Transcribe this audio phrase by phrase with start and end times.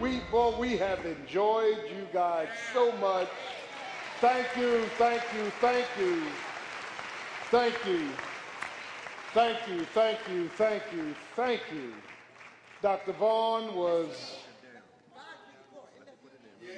[0.00, 3.28] We, boy, we have enjoyed you guys so much.
[4.20, 6.22] Thank you, thank you, thank you.
[7.50, 8.08] Thank you.
[9.34, 11.92] Thank you, thank you, thank you, thank you.
[12.80, 13.12] Dr.
[13.12, 14.38] Vaughn was.
[16.62, 16.76] Yeah,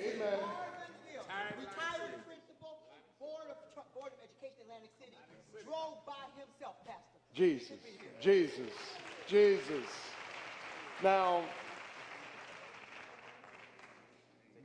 [0.00, 0.38] amen.
[1.58, 2.78] Retired principal,
[3.18, 5.12] board of, board of education, Atlantic City,
[5.64, 7.18] drove by himself, Pastor.
[7.34, 7.78] Jesus,
[8.20, 8.72] Jesus,
[9.26, 9.86] Jesus.
[11.02, 11.42] Now,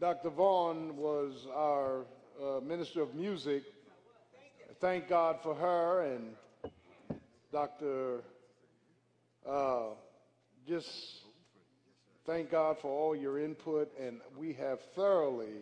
[0.04, 0.32] Dr.
[0.32, 2.02] Vaughn was our
[2.38, 3.64] uh, minister of music.
[4.82, 6.36] Thank God for her and
[7.54, 8.20] Dr.
[9.50, 9.92] Uh,
[10.68, 10.90] just
[12.26, 15.62] thank God for all your input, and we have thoroughly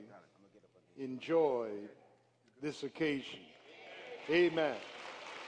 [0.97, 1.89] enjoyed
[2.63, 3.41] this occasion.
[4.27, 4.75] Amen.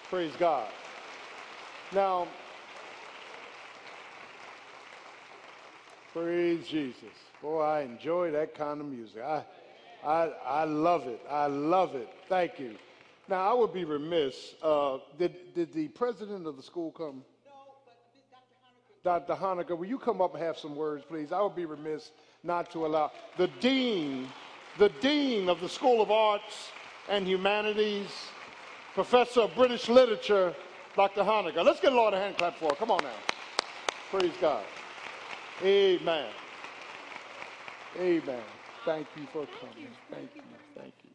[0.08, 0.70] Praise God.
[1.92, 2.28] Now,
[6.14, 7.33] praise Jesus.
[7.44, 9.22] Boy, I enjoy that kind of music.
[9.22, 9.44] I,
[10.02, 11.20] I, I love it.
[11.30, 12.08] I love it.
[12.30, 12.76] Thank you.
[13.28, 14.56] Now, I would be remiss.
[14.64, 17.22] Uh, did, did the president of the school come?
[19.04, 19.34] Dr.
[19.34, 21.34] Honaker, will you come up and have some words, please?
[21.34, 22.12] I would be remiss
[22.44, 24.30] not to allow the dean,
[24.78, 26.72] the dean of the School of Arts
[27.10, 28.08] and Humanities,
[28.94, 30.56] professor of British literature,
[30.96, 31.24] Dr.
[31.24, 31.66] Honaker.
[31.66, 32.76] Let's get a Lord a hand clap for her.
[32.76, 33.12] Come on now.
[34.10, 34.64] Praise God.
[35.62, 36.30] Amen.
[38.00, 38.42] Amen.
[38.86, 39.88] Thank you for coming.
[40.10, 40.42] Thank you.
[40.76, 41.10] Thank you.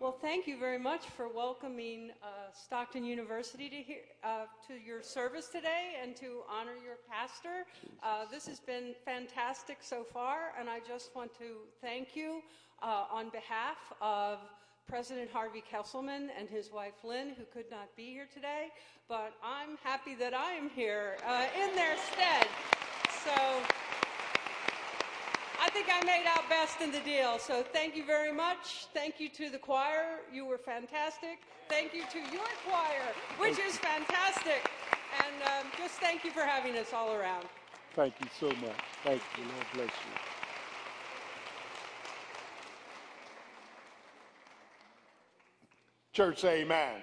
[0.00, 5.00] Well, thank you very much for welcoming uh, Stockton University to, hear, uh, to your
[5.00, 7.66] service today and to honor your pastor.
[8.02, 12.42] Uh, this has been fantastic so far, and I just want to thank you
[12.82, 14.40] uh, on behalf of
[14.88, 18.70] President Harvey Kesselman and his wife Lynn, who could not be here today,
[19.08, 22.48] but I'm happy that I am here uh, in their stead.
[23.24, 23.62] So.
[25.60, 27.38] I think I made out best in the deal.
[27.38, 28.86] So thank you very much.
[28.94, 30.20] Thank you to the choir.
[30.32, 31.40] You were fantastic.
[31.68, 34.70] Thank you to your choir, which is fantastic.
[35.18, 37.46] And um, just thank you for having us all around.
[37.94, 38.76] Thank you so much.
[39.04, 39.44] Thank you.
[39.44, 40.32] Lord bless you.
[46.12, 46.66] Church, amen.
[46.66, 47.00] amen.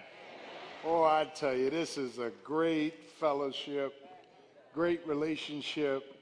[0.86, 3.94] Oh, I tell you, this is a great fellowship,
[4.74, 6.19] great relationship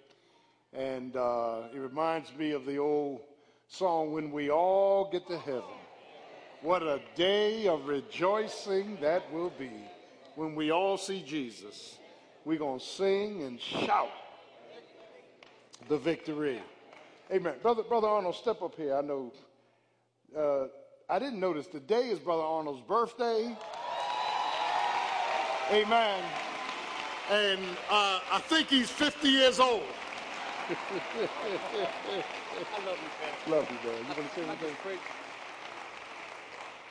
[0.73, 3.21] and uh, it reminds me of the old
[3.67, 5.63] song, When We All Get to Heaven.
[6.61, 9.71] What a day of rejoicing that will be
[10.35, 11.97] when we all see Jesus.
[12.45, 14.09] We're going to sing and shout
[15.87, 16.61] the victory.
[17.31, 17.55] Amen.
[17.61, 18.95] Brother, Brother Arnold, step up here.
[18.95, 19.33] I know.
[20.35, 20.67] Uh,
[21.09, 23.55] I didn't notice today is Brother Arnold's birthday.
[25.71, 26.23] Amen.
[27.29, 29.83] And uh, I think he's 50 years old.
[30.69, 30.73] I
[32.85, 33.51] love you, Pastor.
[33.51, 33.99] Love you, man.
[34.01, 34.75] You want to say anything?
[34.83, 34.99] Praise,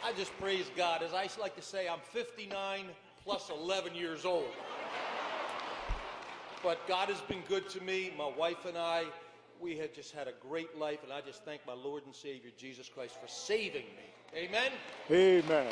[0.05, 1.03] I just praise God.
[1.03, 2.85] As I like to say, I'm 59
[3.25, 4.49] plus 11 years old.
[6.63, 8.13] But God has been good to me.
[8.17, 9.05] My wife and I,
[9.61, 12.51] we have just had a great life, and I just thank my Lord and Savior
[12.57, 14.07] Jesus Christ for saving me.
[14.35, 14.71] Amen.
[15.11, 15.67] Amen.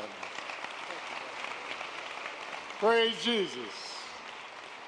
[2.79, 3.94] Praise Jesus.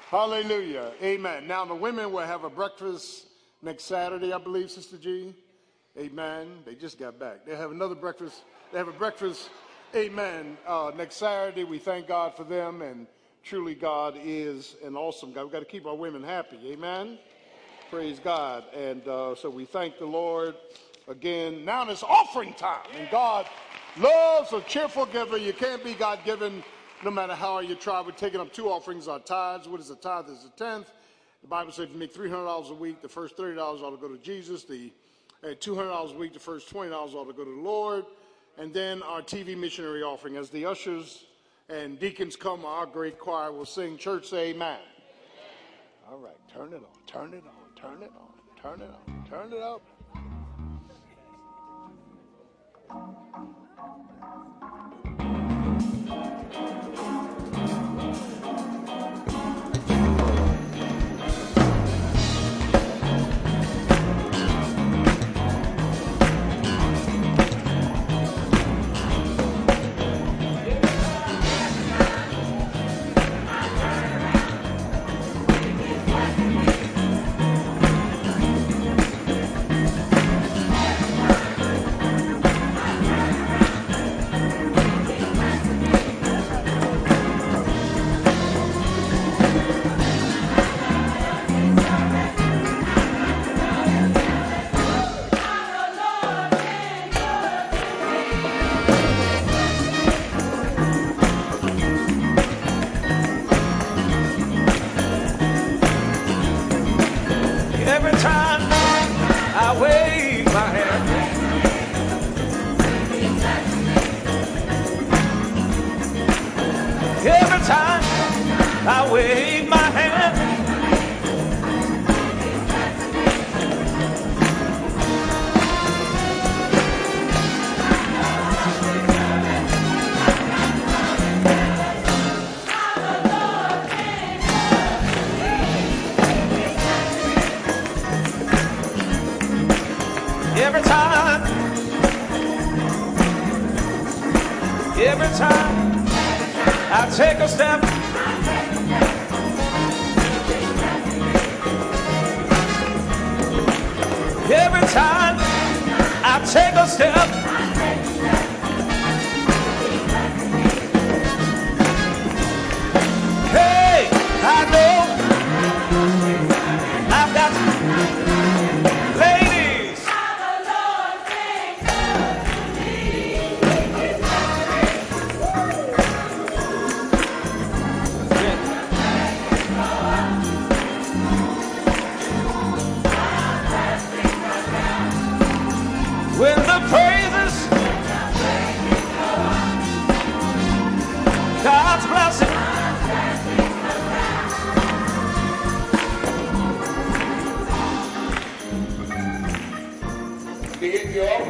[0.09, 0.93] Hallelujah.
[1.03, 1.47] Amen.
[1.47, 3.27] Now, the women will have a breakfast
[3.61, 5.35] next Saturday, I believe, Sister G.
[5.99, 6.59] Amen.
[6.65, 7.45] They just got back.
[7.45, 8.43] They have another breakfast.
[8.71, 9.49] They have a breakfast,
[9.93, 11.65] amen, uh, next Saturday.
[11.65, 13.05] We thank God for them, and
[13.43, 15.43] truly, God is an awesome God.
[15.43, 16.59] We've got to keep our women happy.
[16.67, 17.19] Amen.
[17.91, 18.63] Praise God.
[18.73, 20.55] And uh, so we thank the Lord
[21.09, 21.65] again.
[21.65, 23.45] Now it's offering time, and God
[23.97, 25.35] loves a cheerful giver.
[25.35, 26.63] You can't be God given
[27.03, 28.01] no matter how you try.
[28.01, 29.67] We're taking up two offerings, our tithes.
[29.67, 30.29] What is a tithe?
[30.29, 30.91] Is a tenth.
[31.41, 34.07] The Bible says if you make $300 a week, the first $30 ought to go
[34.07, 34.63] to Jesus.
[34.63, 34.91] The
[35.43, 38.05] uh, $200 a week, the first $20 ought to go to the Lord.
[38.57, 40.35] And then our TV missionary offering.
[40.35, 41.25] As the ushers
[41.69, 44.79] and deacons come, our great choir will sing, Church, say amen.
[44.79, 46.11] amen.
[46.11, 49.53] All right, turn it on, turn it on, turn it on, turn it on, turn
[49.53, 49.81] it up.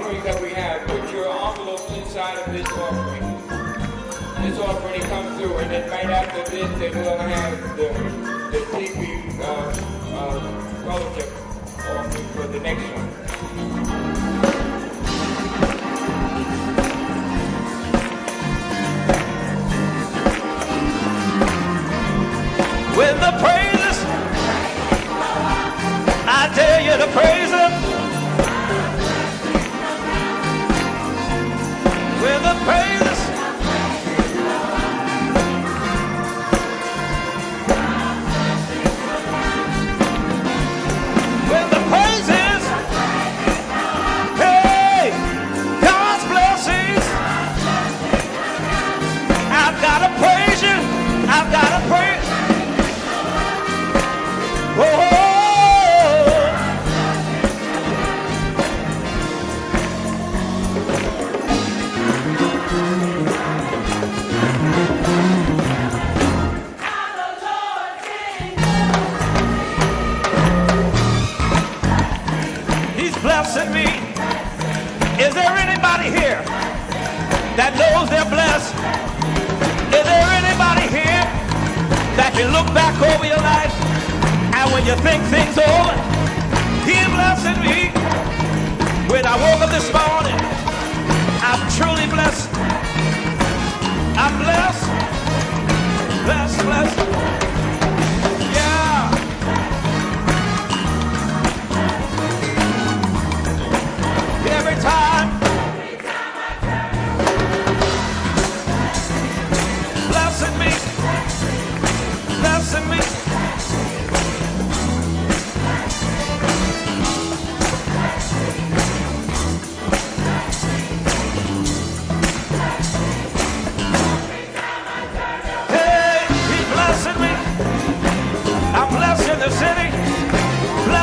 [0.08, 3.24] that we have, put your envelopes inside of this offering.
[4.42, 7.90] This offering comes through, and then right after this, they will have the,
[8.52, 9.46] the TV uh,
[10.16, 10.40] uh,
[10.86, 11.30] fellowship
[11.90, 13.08] offering for the next one.
[22.96, 23.98] with the praises.
[26.30, 27.47] I tell you to praise.
[32.68, 33.07] Hey!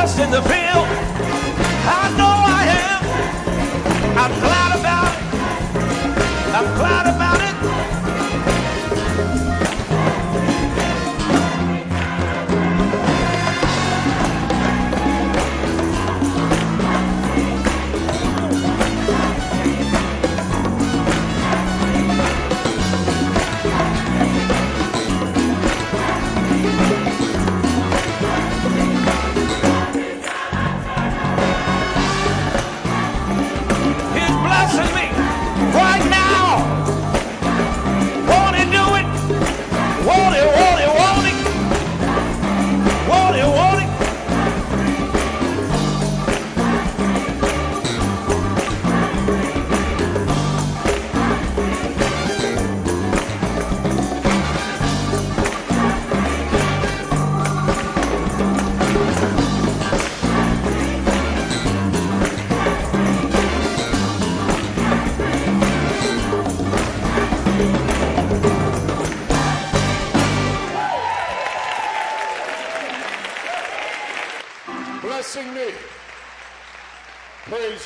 [0.04, 0.86] lost in the field.
[1.86, 2.33] I know.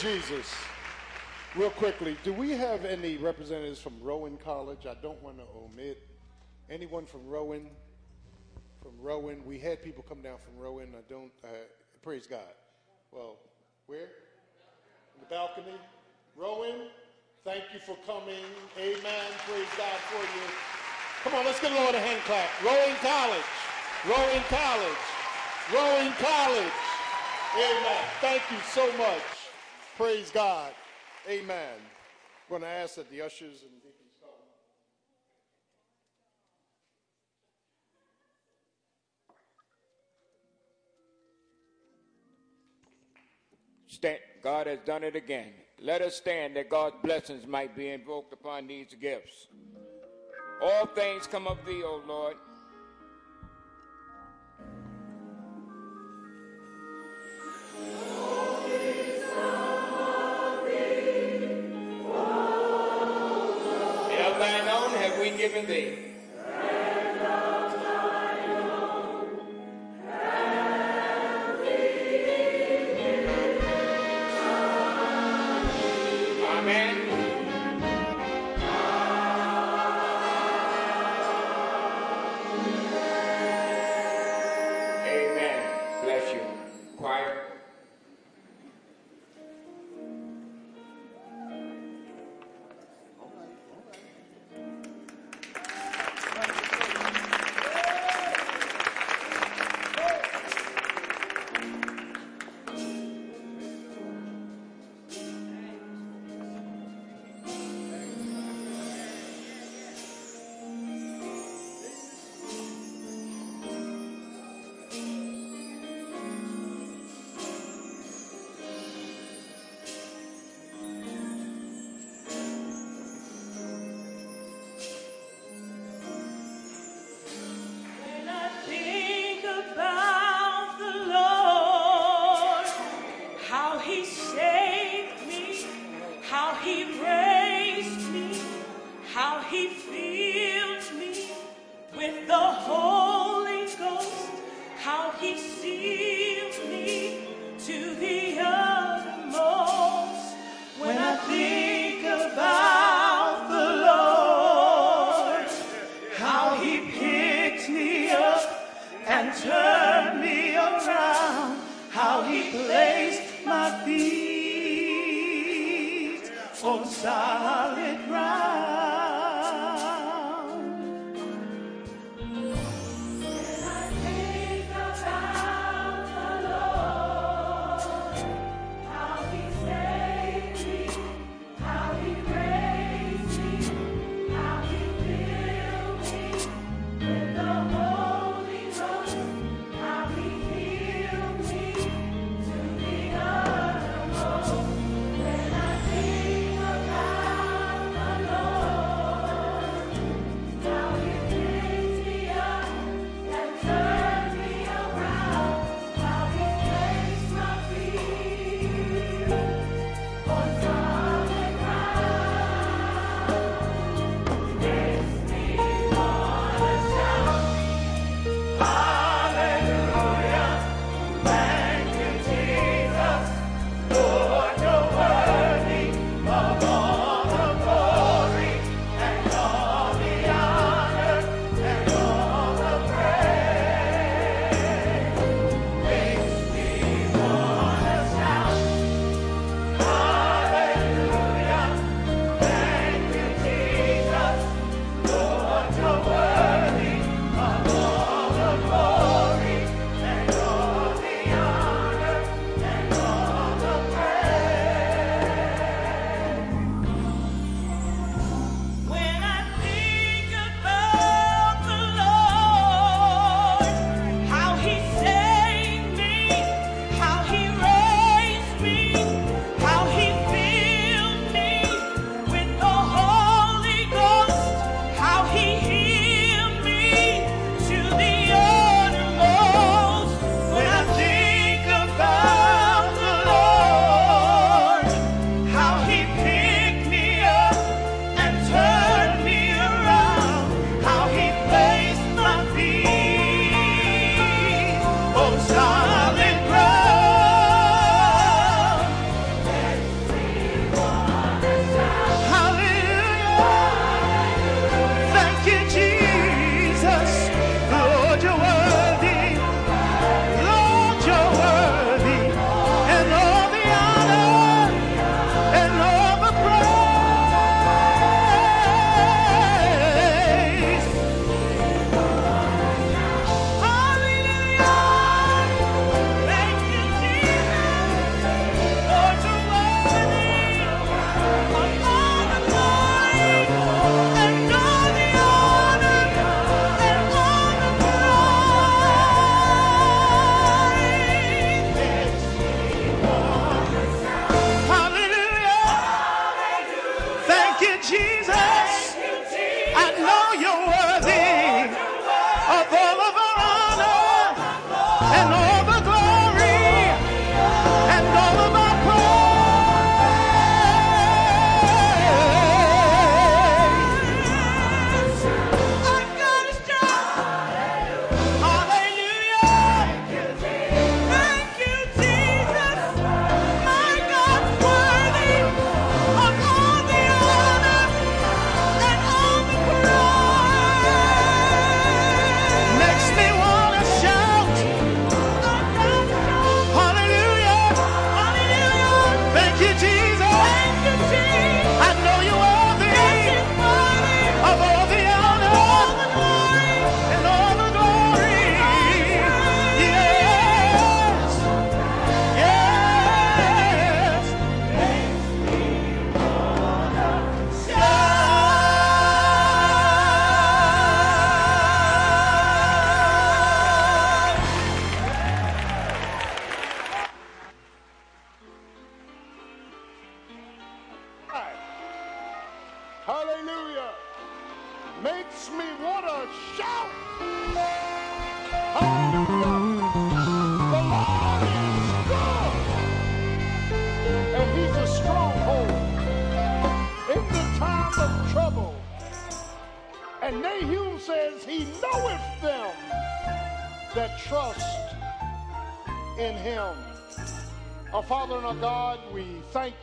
[0.01, 0.55] Jesus.
[1.57, 4.87] Real quickly, do we have any representatives from Rowan College?
[4.87, 6.07] I don't want to omit
[6.71, 7.69] anyone from Rowan.
[8.81, 10.95] From Rowan, we had people come down from Rowan.
[10.97, 11.33] I don't.
[11.43, 11.49] Uh,
[12.01, 12.55] praise God.
[13.11, 13.39] Well,
[13.87, 14.03] where?
[15.15, 15.75] In the balcony.
[16.37, 16.91] Rowan,
[17.43, 18.45] thank you for coming.
[18.79, 19.29] Amen.
[19.49, 20.47] Praise God for you.
[21.25, 22.49] Come on, let's give the Lord a hand clap.
[22.63, 23.49] Rowan College.
[24.07, 25.03] Rowan College.
[25.75, 26.73] Rowan College.
[27.57, 28.05] Amen.
[28.21, 29.38] Thank you so much.
[29.99, 30.73] Praise God.
[31.29, 31.75] Amen.
[31.75, 34.31] I'm going to ask that the ushers and deacons come.
[43.89, 44.21] Stand.
[44.41, 45.51] God has done it again.
[45.81, 49.49] Let us stand that God's blessings might be invoked upon these gifts.
[50.63, 52.37] All things come of thee, O Lord.
[58.71, 59.78] And
[65.37, 66.08] given thee.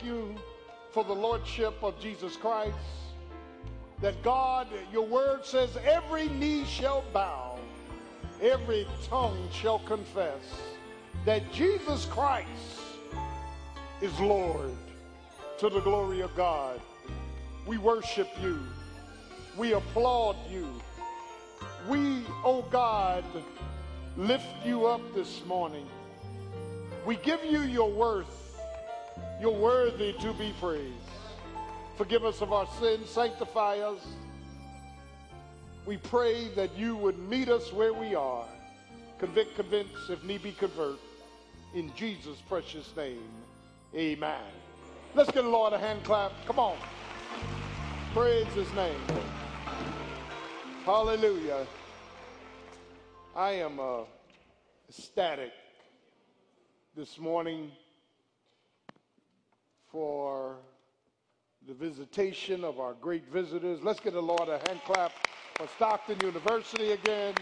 [0.06, 0.34] You
[0.92, 2.76] for the Lordship of Jesus Christ.
[4.00, 7.58] That God, your word says, every knee shall bow,
[8.40, 10.42] every tongue shall confess
[11.24, 12.80] that Jesus Christ
[14.00, 14.70] is Lord
[15.58, 16.80] to the glory of God.
[17.66, 18.60] We worship you.
[19.56, 20.68] We applaud you.
[21.88, 23.24] We, oh God,
[24.16, 25.86] lift you up this morning.
[27.06, 28.35] We give you your worth.
[29.40, 30.94] You're worthy to be praised.
[31.96, 34.00] Forgive us of our sins, sanctify us.
[35.84, 38.46] We pray that you would meet us where we are.
[39.18, 40.98] Convict, convince, if need be, convert.
[41.74, 43.28] In Jesus' precious name,
[43.94, 44.42] amen.
[45.14, 46.32] Let's give the Lord a hand clap.
[46.46, 46.76] Come on.
[48.14, 49.00] Praise his name.
[50.84, 51.66] Hallelujah.
[53.34, 54.04] I am uh,
[54.88, 55.52] ecstatic
[56.96, 57.70] this morning
[59.96, 60.56] for
[61.66, 63.80] the visitation of our great visitors.
[63.82, 65.10] Let's give the Lord a hand clap
[65.54, 67.32] for Stockton University again.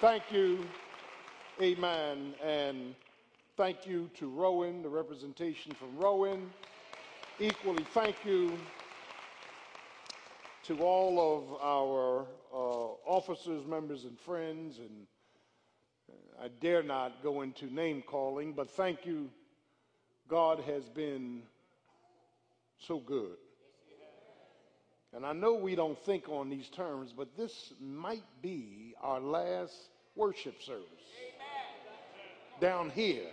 [0.00, 0.66] Thank you.
[1.60, 2.32] Amen.
[2.42, 2.94] And
[3.54, 6.50] thank you to Rowan, the representation from Rowan.
[7.38, 8.56] Equally, thank you
[10.62, 14.78] to all of our uh, officers, members, and friends.
[14.78, 15.06] And
[16.42, 19.28] I dare not go into name calling, but thank you.
[20.28, 21.42] God has been
[22.86, 23.36] so good.
[25.12, 29.74] And I know we don't think on these terms, but this might be our last
[30.14, 30.84] worship service
[32.60, 33.26] down here.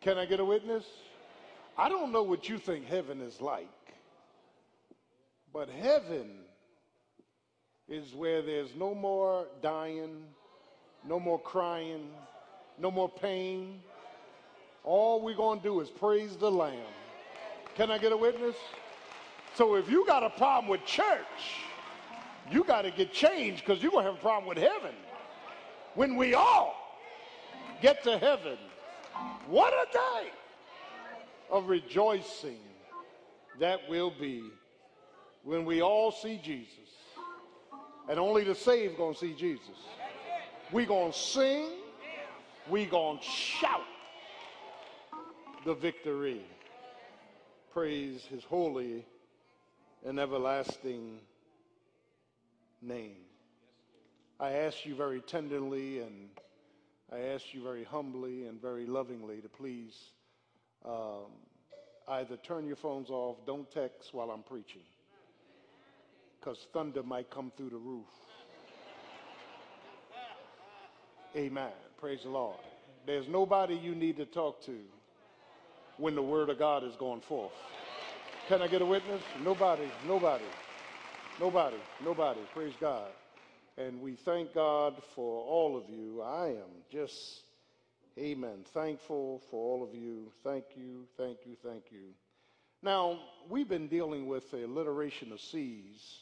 [0.00, 0.84] Can I get a witness?
[1.76, 3.68] I don't know what you think heaven is like,
[5.52, 6.30] but heaven
[7.88, 10.22] is where there's no more dying,
[11.06, 12.10] no more crying,
[12.78, 13.80] no more pain.
[14.84, 16.76] All we're going to do is praise the Lamb.
[17.78, 18.56] Can I get a witness?
[19.54, 21.62] So if you got a problem with church,
[22.50, 24.96] you got to get changed because you're going to have a problem with heaven.
[25.94, 26.74] When we all
[27.80, 28.58] get to heaven,
[29.46, 30.30] what a day
[31.52, 32.58] of rejoicing
[33.60, 34.42] that will be
[35.44, 36.72] when we all see Jesus.
[38.08, 39.76] And only the saved going to see Jesus.
[40.72, 41.68] we going to sing.
[42.68, 43.86] we going to shout
[45.64, 46.42] the victory.
[47.78, 49.06] Praise his holy
[50.04, 51.20] and everlasting
[52.82, 53.18] name.
[54.40, 56.28] I ask you very tenderly and
[57.12, 59.94] I ask you very humbly and very lovingly to please
[60.84, 61.30] um,
[62.08, 64.82] either turn your phones off, don't text while I'm preaching,
[66.40, 68.06] because thunder might come through the roof.
[71.36, 71.70] Amen.
[72.00, 72.58] Praise the Lord.
[73.06, 74.74] There's nobody you need to talk to
[75.98, 77.52] when the word of God is going forth.
[78.48, 79.20] Can I get a witness?
[79.44, 80.44] Nobody, nobody,
[81.38, 82.40] nobody, nobody.
[82.54, 83.08] Praise God.
[83.76, 86.22] And we thank God for all of you.
[86.22, 87.42] I am just,
[88.18, 90.32] amen, thankful for all of you.
[90.42, 92.14] Thank you, thank you, thank you.
[92.82, 96.20] Now, we've been dealing with the alliteration of C's,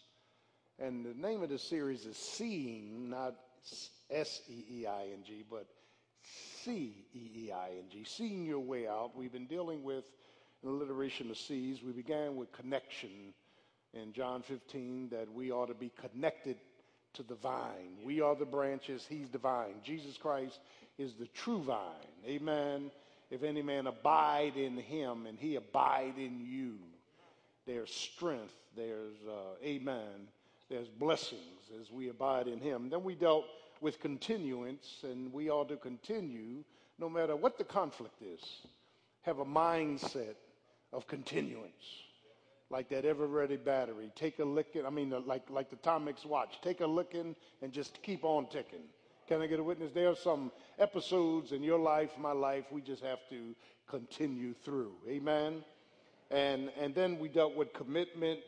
[0.78, 3.34] and the name of the series is Seeing, not
[4.10, 5.66] S E E I N G, but
[6.22, 9.16] C E E I N G, Seeing Your Way Out.
[9.16, 10.04] We've been dealing with
[10.62, 11.82] an alliteration of C's.
[11.82, 13.10] We began with connection
[13.94, 16.56] in John 15, that we ought to be connected
[17.14, 17.96] to the vine.
[18.04, 19.76] We are the branches, he's the vine.
[19.82, 20.60] Jesus Christ
[20.98, 21.78] is the true vine.
[22.26, 22.90] Amen.
[23.30, 26.78] If any man abide in him and he abide in you,
[27.66, 30.28] there's strength, there's, uh, amen,
[30.68, 31.42] there's blessings
[31.80, 32.90] as we abide in him.
[32.90, 33.46] Then we dealt
[33.80, 36.64] with continuance, and we ought to continue
[36.98, 38.42] no matter what the conflict is.
[39.22, 40.36] Have a mindset
[40.92, 42.04] of continuance
[42.70, 44.10] like that Eveready battery.
[44.16, 46.58] Take a licking, I mean, like, like the Timex watch.
[46.62, 48.82] Take a licking and just keep on ticking.
[49.28, 49.92] Can I get a witness?
[49.92, 53.54] There are some episodes in your life, my life, we just have to
[53.88, 54.92] continue through.
[55.08, 55.64] Amen.
[56.30, 58.40] And, and then we dealt with commitment,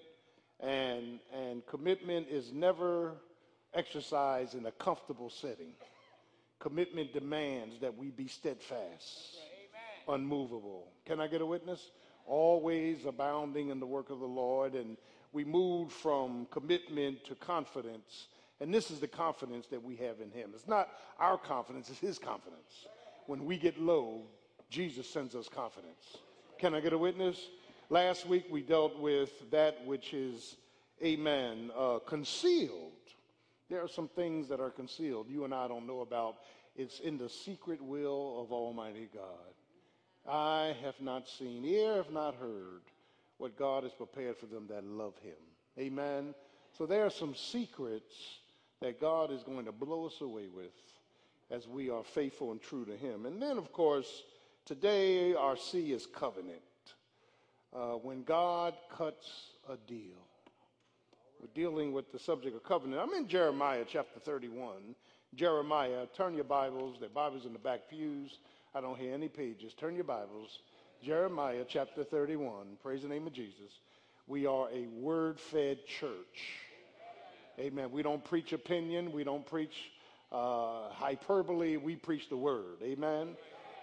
[0.60, 3.12] and, and commitment is never
[3.74, 5.72] exercised in a comfortable setting.
[6.58, 9.38] Commitment demands that we be steadfast,
[10.08, 10.88] unmovable.
[11.04, 11.90] Can I get a witness?
[12.28, 14.74] always abounding in the work of the Lord.
[14.74, 14.96] And
[15.32, 18.28] we moved from commitment to confidence.
[18.60, 20.50] And this is the confidence that we have in Him.
[20.54, 22.86] It's not our confidence, it's His confidence.
[23.26, 24.22] When we get low,
[24.70, 26.18] Jesus sends us confidence.
[26.58, 27.48] Can I get a witness?
[27.90, 30.56] Last week we dealt with that which is,
[31.02, 32.92] amen, uh, concealed.
[33.68, 36.36] There are some things that are concealed you and I don't know about.
[36.76, 39.54] It's in the secret will of Almighty God.
[40.28, 42.82] I have not seen, ear have not heard
[43.38, 45.32] what God has prepared for them that love Him.
[45.78, 46.34] Amen.
[46.76, 48.14] So there are some secrets
[48.80, 50.72] that God is going to blow us away with
[51.50, 53.26] as we are faithful and true to Him.
[53.26, 54.22] And then, of course,
[54.64, 56.60] today our C is covenant.
[57.74, 60.27] Uh, when God cuts a deal,
[61.40, 63.00] we're dealing with the subject of covenant.
[63.00, 64.94] I'm in Jeremiah chapter 31.
[65.34, 66.96] Jeremiah, turn your Bibles.
[66.98, 68.38] There Bibles in the back pews.
[68.74, 69.72] I don't hear any pages.
[69.74, 70.58] Turn your Bibles.
[71.02, 72.78] Jeremiah chapter 31.
[72.82, 73.70] Praise the name of Jesus.
[74.26, 76.54] We are a word fed church.
[77.58, 77.90] Amen.
[77.92, 79.12] We don't preach opinion.
[79.12, 79.92] We don't preach
[80.32, 81.76] uh, hyperbole.
[81.76, 82.82] We preach the word.
[82.82, 83.36] Amen.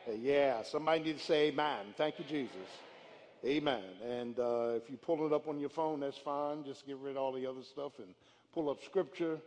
[0.08, 1.94] Uh, yeah, somebody needs to say amen.
[1.98, 2.68] Thank you, Jesus.
[3.45, 3.84] Amen.
[4.03, 6.63] And uh, if you pull it up on your phone, that's fine.
[6.63, 8.08] Just get rid of all the other stuff and
[8.55, 9.38] pull up scripture.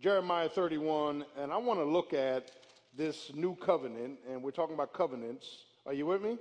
[0.00, 1.24] Jeremiah 31.
[1.38, 2.50] And I want to look at
[2.96, 4.18] this new covenant.
[4.28, 5.46] And we're talking about covenants.
[5.86, 6.36] Are you with me?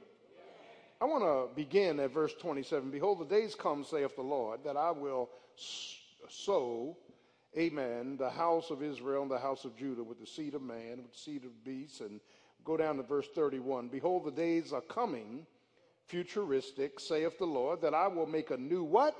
[0.99, 2.89] I want to begin at verse 27.
[2.89, 5.29] Behold, the days come, saith the Lord, that I will
[6.29, 6.97] sow,
[7.55, 11.03] amen, the house of Israel and the house of Judah with the seed of man,
[11.03, 11.99] with the seed of beasts.
[11.99, 12.19] And
[12.63, 13.89] go down to verse 31.
[13.89, 15.45] Behold, the days are coming,
[16.13, 19.15] futuristic, saith the Lord, that I will make a new what?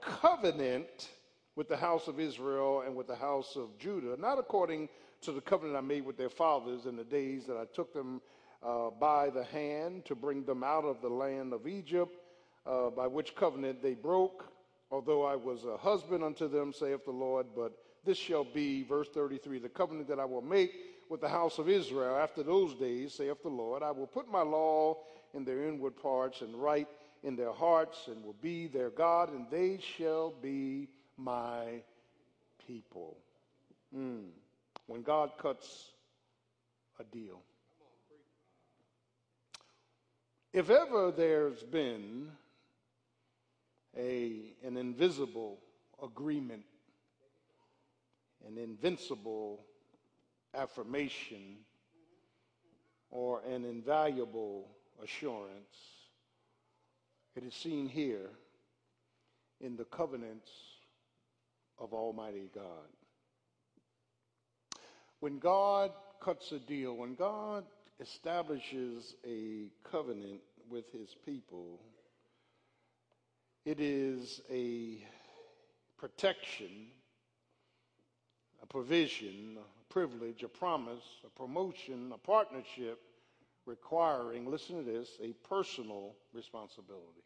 [0.00, 1.10] Covenant
[1.54, 4.88] with the house of Israel and with the house of Judah, not according
[5.20, 8.22] to the covenant I made with their fathers in the days that I took them
[8.62, 12.16] uh, by the hand to bring them out of the land of Egypt,
[12.66, 14.50] uh, by which covenant they broke,
[14.90, 17.48] although I was a husband unto them, saith the Lord.
[17.54, 17.74] But
[18.06, 20.72] this shall be, verse 33, the covenant that I will make
[21.10, 23.82] with the house of Israel after those days, saith the Lord.
[23.82, 24.96] I will put my law
[25.34, 26.88] in their inward parts and write
[27.22, 31.80] in their hearts, and will be their God, and they shall be my
[32.66, 33.16] people.
[33.96, 34.26] Mm.
[34.86, 35.92] When God cuts
[37.00, 37.40] a deal.
[40.52, 42.28] If ever there's been
[43.96, 45.58] a, an invisible
[46.02, 46.64] agreement,
[48.46, 49.64] an invincible
[50.54, 51.56] affirmation,
[53.10, 54.68] or an invaluable
[55.02, 55.76] assurance,
[57.36, 58.30] it is seen here
[59.60, 60.50] in the covenants
[61.78, 62.88] of Almighty God.
[65.20, 67.64] When God cuts a deal, when God
[68.00, 71.80] establishes a covenant with his people,
[73.64, 74.98] it is a
[75.98, 76.88] protection,
[78.62, 83.00] a provision, a privilege, a promise, a promotion, a partnership
[83.66, 87.24] requiring, listen to this, a personal responsibility.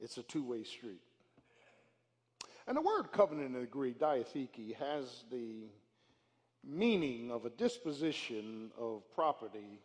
[0.00, 1.00] It's a two way street.
[2.66, 5.68] And the word covenant in the Greek, diatheke, has the
[6.64, 9.80] meaning of a disposition of property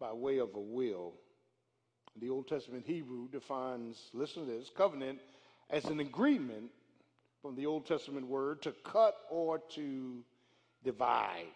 [0.00, 1.14] by way of a will.
[2.20, 5.20] The Old Testament Hebrew defines, listen to this, covenant
[5.70, 6.70] as an agreement
[7.40, 10.24] from the Old Testament word to cut or to
[10.82, 11.46] divide.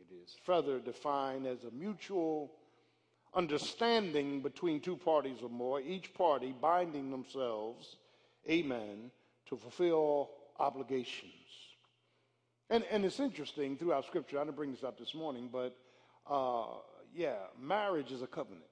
[0.00, 2.52] It is further defined as a mutual
[3.34, 7.96] understanding between two parties or more, each party binding themselves,
[8.48, 9.10] amen,
[9.46, 11.32] to fulfill obligations.
[12.70, 15.76] And, and it's interesting throughout Scripture, I didn't bring this up this morning, but
[16.28, 16.78] uh,
[17.14, 18.64] yeah, marriage is a covenant.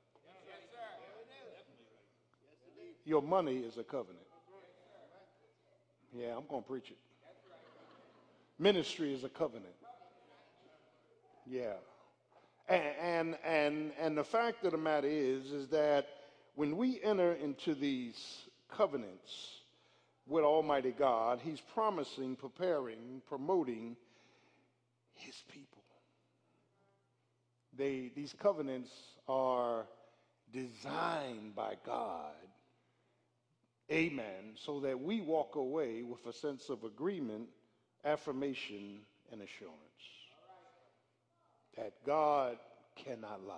[3.04, 4.24] Your money is a covenant.
[6.14, 6.98] Yeah, I'm going to preach it.
[8.58, 9.77] Ministry is a covenant.
[11.50, 11.74] Yeah.
[12.68, 16.06] And, and, and, and the fact of the matter is, is that
[16.54, 18.16] when we enter into these
[18.76, 19.30] covenants
[20.26, 23.96] with Almighty God, He's promising, preparing, promoting
[25.14, 25.82] His people.
[27.76, 28.90] They, these covenants
[29.28, 29.86] are
[30.52, 32.34] designed by God,
[33.90, 37.48] amen, so that we walk away with a sense of agreement,
[38.04, 40.17] affirmation, and assurance
[41.78, 42.56] that God
[42.96, 43.56] cannot lie.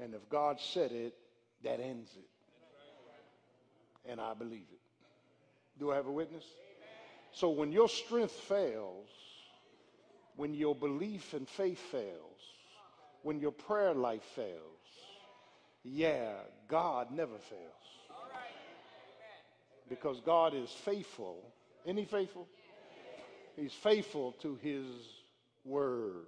[0.00, 1.14] And if God said it,
[1.62, 2.28] that ends it.
[4.10, 4.80] And I believe it.
[5.78, 6.44] Do I have a witness?
[7.32, 9.08] So when your strength fails,
[10.36, 12.40] when your belief and faith fails,
[13.22, 14.60] when your prayer life fails,
[15.84, 16.32] Yeah,
[16.68, 17.60] God never fails.
[19.88, 21.52] Because God is faithful.
[21.84, 22.48] He faithful?
[23.56, 24.86] He's faithful to his
[25.64, 26.26] word.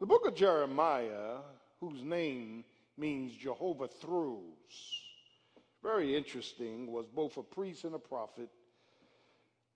[0.00, 1.38] The book of Jeremiah,
[1.80, 2.64] whose name
[2.96, 4.42] means Jehovah throws,
[5.82, 8.48] very interesting, was both a priest and a prophet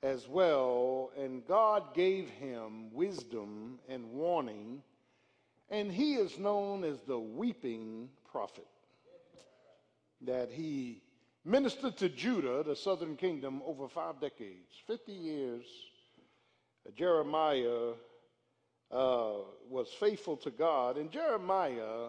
[0.03, 4.83] as well, and God gave him wisdom and warning,
[5.68, 8.66] and he is known as the weeping prophet.
[10.23, 11.03] That he
[11.44, 15.64] ministered to Judah, the southern kingdom, over five decades, 50 years.
[16.97, 17.93] Jeremiah
[18.90, 19.33] uh,
[19.69, 22.09] was faithful to God, and Jeremiah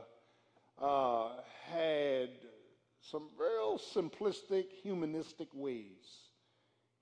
[0.81, 1.29] uh,
[1.71, 2.29] had
[3.09, 6.05] some real simplistic, humanistic ways.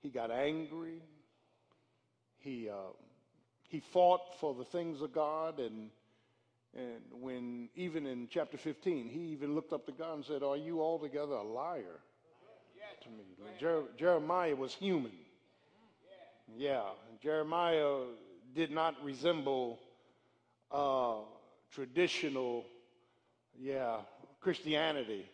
[0.00, 1.02] He got angry.
[2.38, 2.92] He, uh,
[3.68, 5.90] he fought for the things of God, and,
[6.74, 10.56] and when, even in chapter 15, he even looked up to God and said, Are
[10.56, 12.00] you altogether a liar?
[13.02, 13.24] To me.
[13.58, 15.12] Jer- Jeremiah was human.
[16.56, 16.82] Yeah,
[17.22, 18.02] Jeremiah
[18.54, 19.78] did not resemble
[20.70, 21.16] uh,
[21.72, 22.64] traditional,
[23.58, 23.98] yeah,
[24.40, 25.26] Christianity,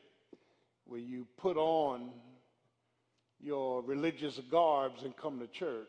[0.84, 2.10] where you put on
[3.40, 5.86] your religious garbs and come to church.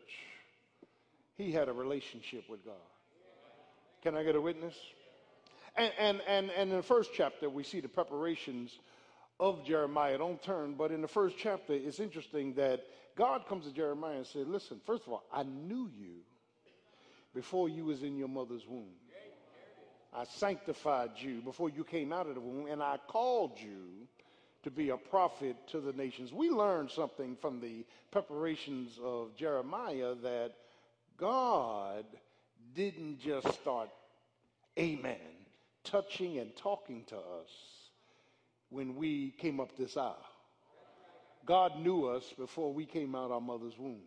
[1.36, 2.74] He had a relationship with God.
[4.02, 4.74] Can I get a witness?
[5.76, 8.76] And, and, and, and in the first chapter, we see the preparations
[9.40, 10.18] of Jeremiah.
[10.18, 12.80] Don't turn, but in the first chapter, it's interesting that
[13.18, 16.20] God comes to Jeremiah and said, Listen, first of all, I knew you
[17.34, 18.94] before you was in your mother's womb.
[20.14, 24.06] I sanctified you before you came out of the womb, and I called you
[24.62, 26.32] to be a prophet to the nations.
[26.32, 30.52] We learned something from the preparations of Jeremiah that
[31.18, 32.04] God
[32.74, 33.90] didn't just start,
[34.78, 35.16] amen,
[35.82, 37.50] touching and talking to us
[38.70, 40.16] when we came up this aisle.
[41.48, 44.02] God knew us before we came out our mother's womb.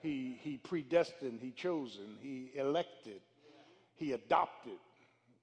[0.00, 3.22] He, he predestined, he chosen, he elected,
[3.96, 4.76] he adopted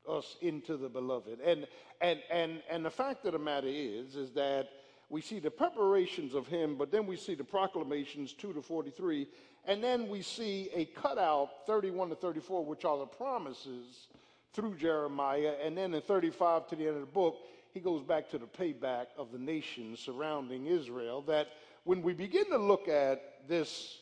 [0.08, 1.40] us into the beloved.
[1.44, 1.66] And,
[2.02, 4.70] and, and, and the fact of the matter is, is that
[5.10, 9.28] we see the preparations of him, but then we see the proclamations 2 to 43,
[9.66, 14.08] and then we see a cutout 31 to 34, which are the promises
[14.54, 15.56] through Jeremiah.
[15.64, 17.38] And then in 35 to the end of the book,
[17.76, 21.22] he goes back to the payback of the nations surrounding Israel.
[21.24, 21.50] That
[21.84, 24.00] when we begin to look at this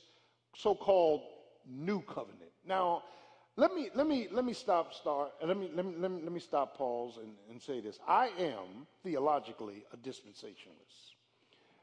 [0.56, 1.24] so called
[1.68, 2.52] new covenant.
[2.66, 3.02] Now,
[3.56, 6.32] let me let me let me stop start let me let me let me, let
[6.32, 7.98] me stop pause and, and say this.
[8.08, 11.16] I am theologically a dispensationalist.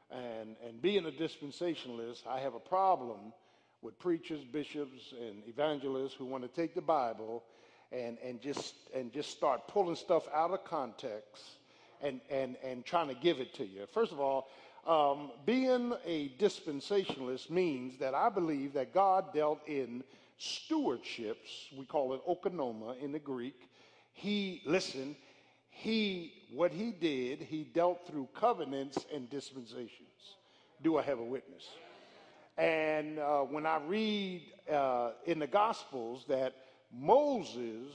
[0.09, 3.33] And and being a dispensationalist, I have a problem
[3.81, 7.43] with preachers, bishops, and evangelists who want to take the Bible
[7.91, 11.57] and, and just and just start pulling stuff out of context
[12.03, 13.85] and, and, and trying to give it to you.
[13.93, 14.49] First of all,
[14.87, 20.03] um, being a dispensationalist means that I believe that God dealt in
[20.39, 21.71] stewardships.
[21.77, 23.69] We call it oikonomia in the Greek.
[24.13, 25.15] He, listen,
[25.69, 30.09] he, what he did, he dealt through covenants and dispensations.
[30.81, 31.63] Do I have a witness?
[32.57, 36.53] And uh, when I read uh, in the Gospels that
[36.91, 37.93] Moses,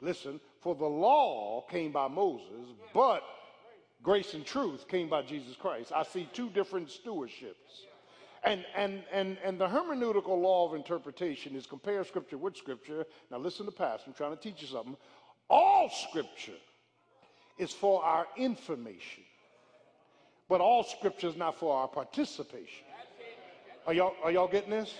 [0.00, 3.22] listen, for the law came by Moses, but
[4.02, 5.92] grace and truth came by Jesus Christ.
[5.94, 7.84] I see two different stewardships.
[8.44, 13.04] And, and, and, and the hermeneutical law of interpretation is compare scripture with scripture.
[13.30, 14.96] Now listen to Pastor, I'm trying to teach you something.
[15.50, 16.58] All scripture
[17.58, 19.24] is for our information,
[20.48, 22.84] but all scripture is not for our participation.
[23.86, 24.94] Are y'all, are y'all getting this?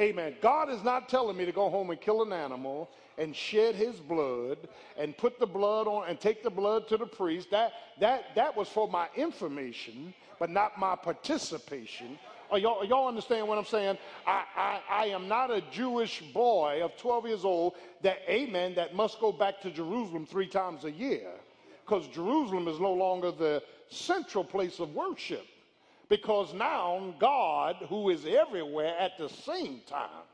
[0.00, 0.34] Amen.
[0.40, 3.96] God is not telling me to go home and kill an animal and shed his
[3.96, 7.50] blood and put the blood on and take the blood to the priest.
[7.50, 12.18] That, that, that was for my information, but not my participation.
[12.50, 13.98] Are y'all, y'all understand what I'm saying?
[14.26, 18.94] I, I, I am not a Jewish boy of 12 years old that, amen, that
[18.94, 21.28] must go back to Jerusalem three times a year
[21.84, 25.44] because Jerusalem is no longer the central place of worship
[26.08, 30.24] because now God, who is everywhere at the same time,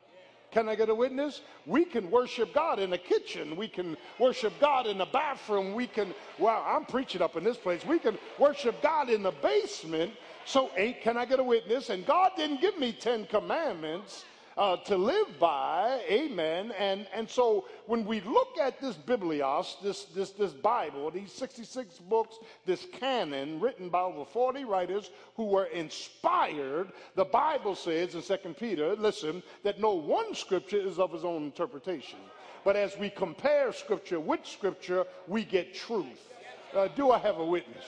[0.55, 1.41] can I get a witness?
[1.67, 3.57] We can worship God in the kitchen.
[3.57, 5.75] We can worship God in the bathroom.
[5.75, 7.85] We can, well, I'm preaching up in this place.
[7.85, 10.13] We can worship God in the basement.
[10.47, 10.71] So,
[11.03, 11.91] can I get a witness?
[11.91, 14.25] And God didn't give me 10 commandments
[14.57, 16.01] uh, to live by.
[16.11, 16.73] Amen.
[16.79, 21.99] And, and so when we look at this Biblios, this, this, this Bible, these 66
[21.99, 28.23] books, this canon written by over 40 writers who were inspired, the Bible says in
[28.23, 32.19] 2 Peter, listen, that no one scripture is of his own interpretation.
[32.65, 36.31] But as we compare scripture with scripture, we get truth.
[36.75, 37.85] Uh, do I have a witness?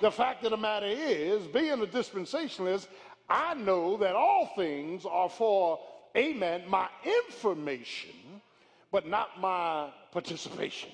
[0.00, 2.88] The fact of the matter is, being a dispensationalist,
[3.28, 5.78] I know that all things are for,
[6.16, 8.10] amen, my information,
[8.92, 10.90] but not my participation.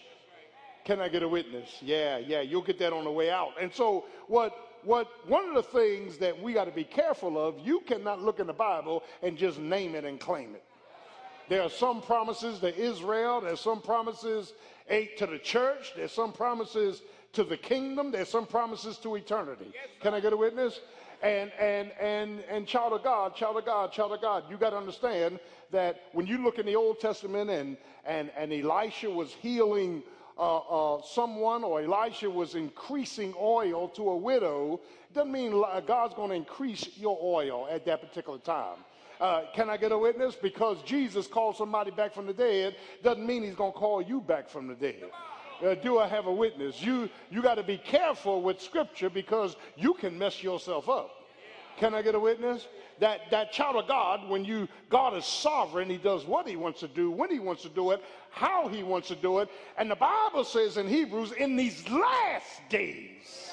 [0.85, 1.69] Can I get a witness?
[1.83, 3.53] Yeah, yeah, you'll get that on the way out.
[3.61, 4.53] And so, what,
[4.83, 8.41] what, one of the things that we got to be careful of, you cannot look
[8.41, 10.65] in the Bible and just name it and claim it.
[11.49, 14.53] There are some promises to Israel, there's some promises
[14.89, 17.03] eight, to the church, there's some promises
[17.33, 19.73] to the kingdom, there's some promises to eternity.
[20.01, 20.81] Can I get a witness?
[21.23, 24.71] And and and and child of God, child of God, child of God, you got
[24.71, 25.39] to understand
[25.71, 30.03] that when you look in the Old Testament and and and Elisha was healing
[30.39, 34.81] uh, uh, someone or Elisha was increasing oil to a widow,
[35.13, 35.51] doesn't mean
[35.87, 38.79] God's going to increase your oil at that particular time.
[39.21, 40.35] Uh, can I get a witness?
[40.35, 44.23] Because Jesus called somebody back from the dead doesn't mean he's going to call you
[44.23, 45.11] back from the dead.
[45.65, 46.81] Uh, do I have a witness?
[46.83, 51.11] You, you got to be careful with scripture because you can mess yourself up.
[51.77, 52.67] Can I get a witness?
[52.99, 56.81] That, that child of God, when you, God is sovereign, he does what he wants
[56.81, 59.49] to do, when he wants to do it, how he wants to do it.
[59.79, 63.53] And the Bible says in Hebrews, in these last days,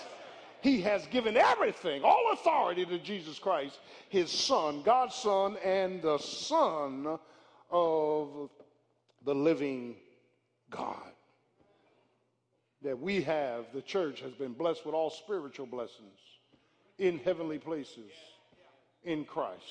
[0.61, 3.79] he has given everything, all authority to Jesus Christ,
[4.09, 7.17] his son, God's son, and the son
[7.71, 8.49] of
[9.23, 9.95] the living
[10.69, 11.13] God.
[12.87, 16.21] That we have, the church has been blessed with all spiritual blessings
[16.97, 18.11] in heavenly places
[19.03, 19.61] in Christ.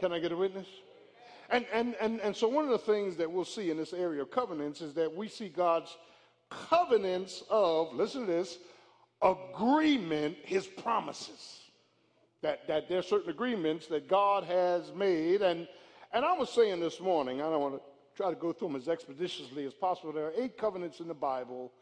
[0.00, 0.66] Can I get a witness?
[1.50, 4.22] And, and, and, and so, one of the things that we'll see in this area
[4.22, 5.94] of covenants is that we see God's
[6.48, 8.56] covenants of, listen to this,
[9.20, 11.60] agreement, his promises.
[12.40, 15.42] That, that there are certain agreements that God has made.
[15.42, 15.68] And,
[16.14, 17.80] and I was saying this morning, I don't want to
[18.16, 20.14] try to go through them as expeditiously as possible.
[20.14, 21.72] There are eight covenants in the Bible,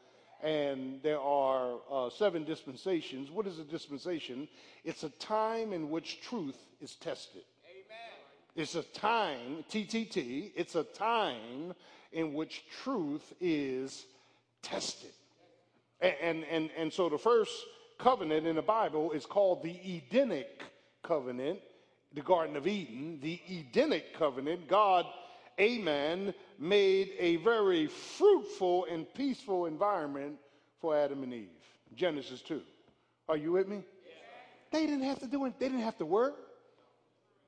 [0.44, 3.30] and there are uh, seven dispensations.
[3.30, 4.46] What is a dispensation?
[4.84, 7.42] It's a time in which truth is tested.
[7.64, 8.54] Amen.
[8.54, 11.72] It's a time, TTT, it's a time
[12.12, 14.04] in which truth is
[14.62, 15.10] tested.
[16.02, 17.52] A- And, and, and so the first
[17.98, 20.62] covenant in the Bible is called the Edenic
[21.02, 21.60] covenant,
[22.12, 23.18] the Garden of Eden.
[23.22, 25.06] The Edenic covenant, God,
[25.60, 30.36] amen, made a very fruitful and peaceful environment
[30.80, 31.48] for Adam and Eve.
[31.94, 32.60] Genesis 2.
[33.28, 33.82] Are you with me?
[34.70, 36.34] They didn't have to do it, they didn't have to work.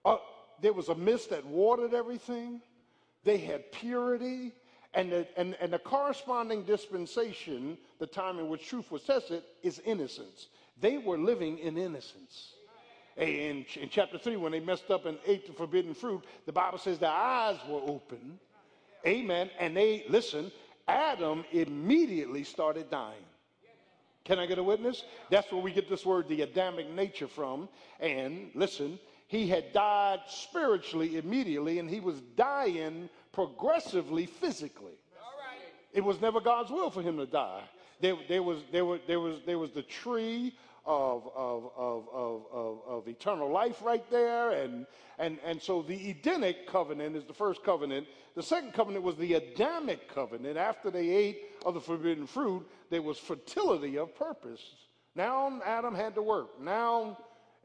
[0.05, 0.19] Uh,
[0.63, 2.61] there was a mist that watered everything.
[3.25, 4.53] They had purity.
[4.95, 9.81] And the, and, and the corresponding dispensation, the time in which truth was tested, is
[9.85, 10.49] innocence.
[10.81, 12.55] They were living in innocence.
[13.17, 16.79] In, in chapter 3, when they messed up and ate the forbidden fruit, the Bible
[16.79, 18.39] says their eyes were open.
[19.07, 19.51] Amen.
[19.59, 20.53] And they, listen,
[20.87, 23.25] Adam immediately started dying.
[24.25, 25.05] Can I get a witness?
[25.31, 27.69] That's where we get this word, the Adamic nature, from.
[28.01, 28.99] And listen,
[29.29, 34.99] he had died spiritually immediately, and he was dying progressively physically.
[35.93, 37.63] It was never God's will for him to die.
[38.01, 40.55] There, there, was, there, was, there, was, there was the tree
[40.87, 44.53] of, of, of, of, of, of eternal life right there.
[44.53, 44.87] And,
[45.19, 48.07] and, and so the Edenic covenant is the first covenant.
[48.35, 50.57] The second covenant was the Adamic covenant.
[50.57, 54.61] After they ate of the forbidden fruit, there was fertility of purpose.
[55.15, 56.61] Now Adam had to work.
[56.61, 57.19] Now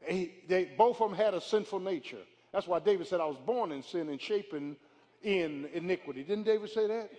[0.04, 2.22] he, they, both of them had a sinful nature.
[2.52, 4.76] That's why David said, I was born in sin and shapen
[5.22, 6.22] in iniquity.
[6.24, 7.10] Didn't David say that?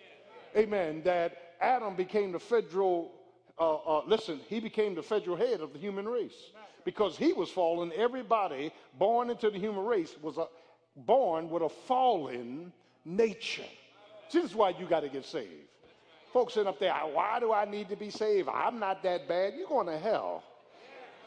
[0.56, 1.02] Amen.
[1.04, 3.12] That Adam became the federal,
[3.60, 6.52] uh, uh, listen, he became the federal head of the human race.
[6.86, 10.48] Because he was fallen, everybody born into the human race was a,
[10.96, 12.74] born with a fallen
[13.06, 13.64] nature.
[14.30, 15.50] See, this is why you got to get saved.
[16.34, 18.50] Folks sitting up there, why do I need to be saved?
[18.50, 19.54] I'm not that bad.
[19.56, 20.44] You're going to hell.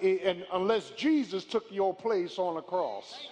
[0.03, 3.29] And unless Jesus took your place on the cross.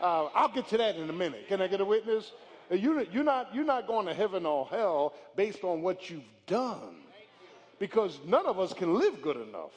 [0.00, 1.46] Uh, I'll get to that in a minute.
[1.48, 2.32] Can I get a witness?
[2.70, 6.22] Uh, You, you're, not, you're not going to heaven or hell based on what you've
[6.46, 6.96] done.
[7.82, 9.72] Because none of us can live good enough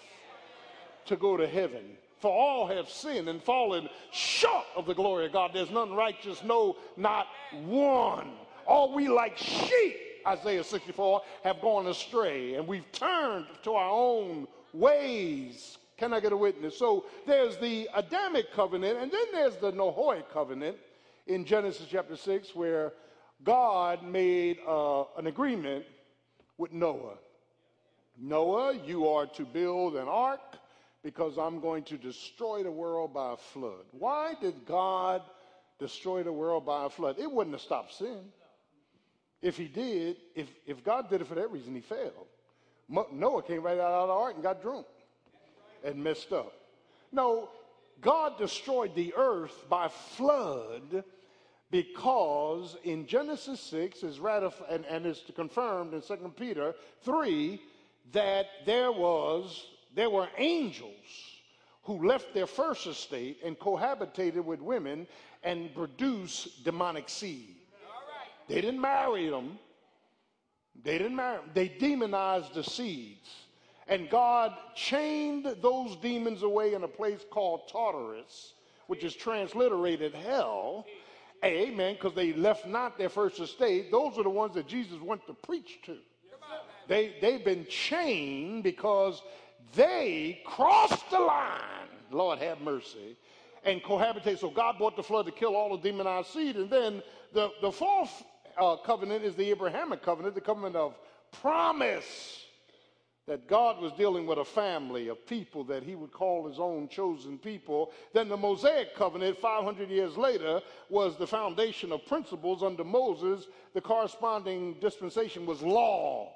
[1.08, 1.82] to go to heaven.
[2.20, 5.50] For all have sinned and fallen short of the glory of God.
[5.56, 8.34] There's none righteous, no, not one.
[8.68, 9.98] All we like sheep,
[10.28, 15.80] Isaiah 64, have gone astray, and we've turned to our own ways.
[15.98, 16.78] Can I get a witness?
[16.78, 20.78] So there's the Adamic covenant, and then there's the Noahic covenant
[21.26, 22.94] in Genesis chapter 6, where
[23.44, 25.86] God made uh, an agreement
[26.60, 27.16] with Noah.
[28.20, 30.58] Noah, you are to build an ark
[31.04, 33.86] because I'm going to destroy the world by a flood.
[33.92, 35.22] Why did God
[35.80, 37.18] destroy the world by a flood?
[37.20, 38.22] It wouldn't have stopped sin.
[39.42, 42.28] If he did, if, if God did it for that reason, he failed.
[42.90, 44.86] Noah came right out of the ark and got drunk
[45.84, 46.54] and messed up.
[47.12, 47.50] No,
[48.02, 51.04] God destroyed the earth by flood
[51.72, 57.60] because in Genesis 6 is ratif- and, and is confirmed in 2 Peter 3
[58.12, 60.92] that there was there were angels
[61.84, 65.08] who left their first estate and cohabitated with women
[65.44, 67.56] and produced demonic seed.
[68.48, 69.58] They didn't marry them.
[70.84, 71.50] They didn't marry them.
[71.54, 73.30] They demonized the seeds.
[73.88, 78.54] And God chained those demons away in a place called Tartarus,
[78.88, 80.86] which is transliterated hell.
[81.44, 83.92] Amen, because they left not their first estate.
[83.92, 85.98] Those are the ones that Jesus went to preach to.
[86.88, 89.22] They, they've been chained because
[89.76, 93.18] they crossed the line, Lord have mercy,
[93.64, 94.40] and cohabitate.
[94.40, 96.56] So God brought the flood to kill all the demonized seed.
[96.56, 97.02] And then
[97.34, 98.24] the, the fourth
[98.58, 100.96] uh, covenant is the Abrahamic covenant, the covenant of
[101.42, 102.42] promise
[103.28, 106.88] that God was dealing with a family of people that he would call his own
[106.88, 107.92] chosen people.
[108.14, 113.48] Then the Mosaic covenant, 500 years later, was the foundation of principles under Moses.
[113.74, 116.34] The corresponding dispensation was law.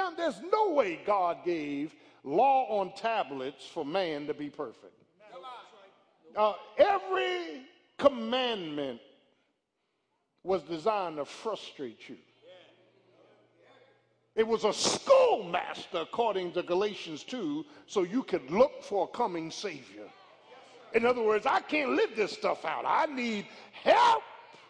[0.00, 1.94] Now, there's no way God gave
[2.24, 4.94] law on tablets for man to be perfect.
[6.34, 7.66] Uh, every
[7.98, 8.98] commandment
[10.42, 12.16] was designed to frustrate you.
[14.34, 19.50] It was a schoolmaster, according to Galatians 2, so you could look for a coming
[19.50, 20.08] Savior.
[20.94, 22.84] In other words, I can't live this stuff out.
[22.86, 23.46] I need
[23.84, 24.22] help.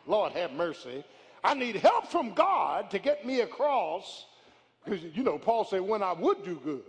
[0.08, 1.04] Lord have mercy.
[1.44, 4.26] I need help from God to get me across.
[4.84, 6.82] Because, you know, Paul said, when I would do good,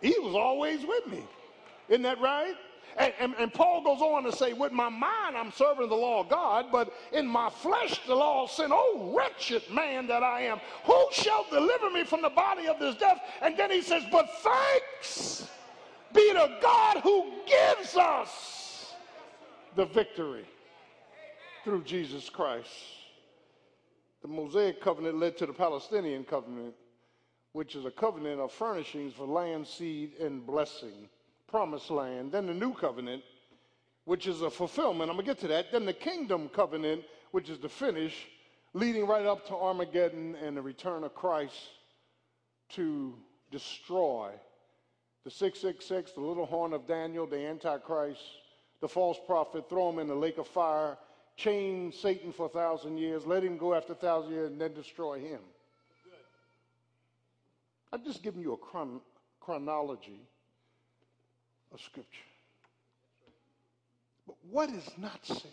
[0.00, 1.24] he was always with me.
[1.88, 2.54] Isn't that right?
[2.96, 6.20] And, and, and Paul goes on to say, with my mind, I'm serving the law
[6.20, 8.70] of God, but in my flesh, the law of sin.
[8.72, 10.60] Oh, wretched man that I am.
[10.84, 13.20] Who shall deliver me from the body of this death?
[13.42, 15.48] And then he says, but thanks
[16.12, 18.94] be to God who gives us
[19.76, 20.44] the victory
[21.64, 22.68] through Jesus Christ.
[24.22, 26.74] The Mosaic covenant led to the Palestinian covenant,
[27.52, 31.08] which is a covenant of furnishings for land, seed, and blessing,
[31.48, 32.32] promised land.
[32.32, 33.22] Then the new covenant,
[34.04, 35.10] which is a fulfillment.
[35.10, 35.72] I'm going to get to that.
[35.72, 38.28] Then the kingdom covenant, which is the finish,
[38.72, 41.56] leading right up to Armageddon and the return of Christ
[42.70, 43.14] to
[43.50, 44.30] destroy
[45.24, 48.22] the 666, the little horn of Daniel, the Antichrist,
[48.80, 50.96] the false prophet, throw him in the lake of fire,
[51.36, 54.72] chain Satan for a thousand years, let him go after a thousand years, and then
[54.72, 55.40] destroy him.
[57.92, 59.00] I'm just given you a chron-
[59.40, 60.20] chronology
[61.72, 62.08] of Scripture.
[64.26, 65.52] But what is not said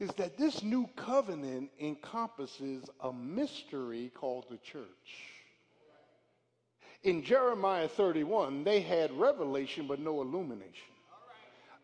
[0.00, 4.84] is that this new covenant encompasses a mystery called the church.
[7.02, 10.94] In Jeremiah 31, they had revelation but no illumination.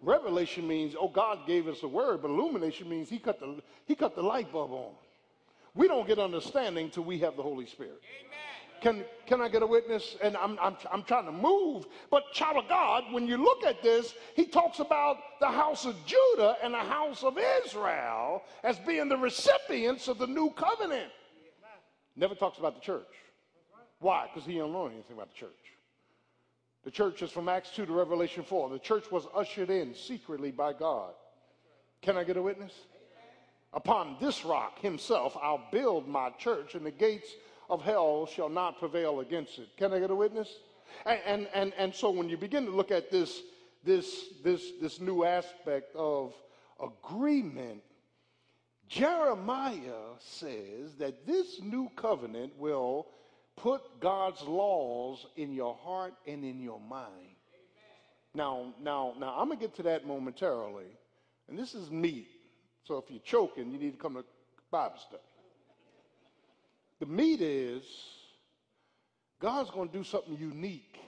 [0.02, 3.94] Revelation means, oh, God gave us a word, but illumination means he cut the, he
[3.94, 4.94] cut the light bulb on.
[5.74, 8.00] We don't get understanding till we have the Holy Spirit.
[8.80, 10.16] Can, can I get a witness?
[10.22, 11.86] And I'm, I'm, I'm trying to move.
[12.10, 15.94] But, child of God, when you look at this, he talks about the house of
[16.06, 21.12] Judah and the house of Israel as being the recipients of the new covenant.
[22.16, 23.06] Never talks about the church.
[23.98, 24.28] Why?
[24.32, 25.50] Because he don't know anything about the church.
[26.84, 28.70] The church is from Acts 2 to Revelation 4.
[28.70, 31.12] The church was ushered in secretly by God.
[32.00, 32.72] Can I get a witness?
[33.72, 37.28] Upon this rock himself I'll build my church, and the gates
[37.68, 39.68] of hell shall not prevail against it.
[39.76, 40.48] Can I get a witness?
[41.06, 43.42] And, and, and, and so when you begin to look at this,
[43.84, 46.34] this, this, this new aspect of
[46.82, 47.82] agreement,
[48.88, 53.06] Jeremiah says that this new covenant will
[53.56, 57.36] put God's laws in your heart and in your mind.
[58.34, 60.86] Now, now, now, I'm gonna get to that momentarily,
[61.48, 62.28] and this is meat.
[62.90, 64.24] So if you're choking, you need to come to
[64.68, 65.22] Bible study.
[66.98, 67.84] The meat is
[69.38, 70.98] God's going to do something unique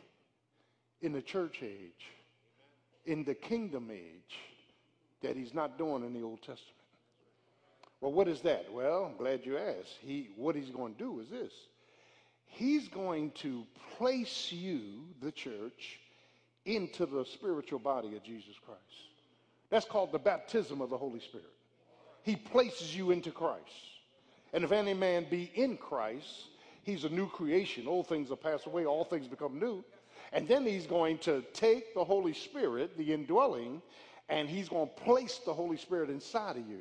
[1.00, 2.06] in the church age,
[3.04, 4.38] in the kingdom age,
[5.22, 6.76] that He's not doing in the Old Testament.
[8.00, 8.72] Well, what is that?
[8.72, 9.98] Well, I'm glad you asked.
[10.02, 11.52] He, what He's going to do is this
[12.46, 13.66] He's going to
[13.98, 15.98] place you, the church,
[16.64, 18.80] into the spiritual body of Jesus Christ.
[19.68, 21.46] That's called the baptism of the Holy Spirit.
[22.22, 23.62] He places you into Christ.
[24.52, 26.48] And if any man be in Christ,
[26.84, 27.88] he's a new creation.
[27.88, 29.84] Old things are passed away, all things become new.
[30.32, 33.82] And then he's going to take the Holy Spirit, the indwelling,
[34.28, 36.80] and he's going to place the Holy Spirit inside of you.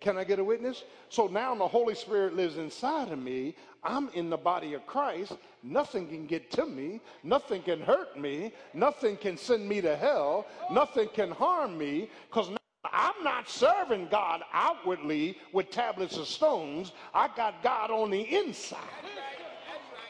[0.00, 0.84] Can I get a witness?
[1.10, 3.54] So now the Holy Spirit lives inside of me.
[3.84, 5.36] I'm in the body of Christ.
[5.62, 7.00] Nothing can get to me.
[7.22, 8.52] Nothing can hurt me.
[8.72, 10.46] Nothing can send me to hell.
[10.70, 12.50] Nothing can harm me because
[12.92, 16.92] I'm not serving God outwardly with tablets of stones.
[17.14, 18.78] I got God on the inside.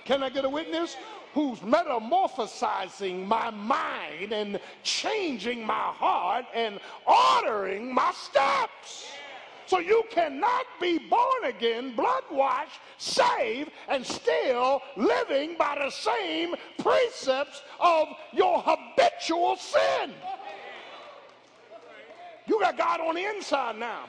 [0.04, 0.96] Can I get a witness?
[1.34, 9.12] Who's metamorphosizing my mind and changing my heart and ordering my steps.
[9.66, 16.56] So you cannot be born again, blood washed, saved, and still living by the same
[16.78, 20.10] precepts of your habitual sin.
[22.50, 24.06] You got God on the inside now.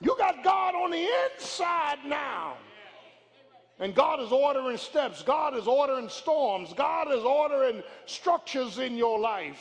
[0.00, 2.54] You got God on the inside now.
[3.78, 5.20] And God is ordering steps.
[5.20, 6.72] God is ordering storms.
[6.72, 9.60] God is ordering structures in your life.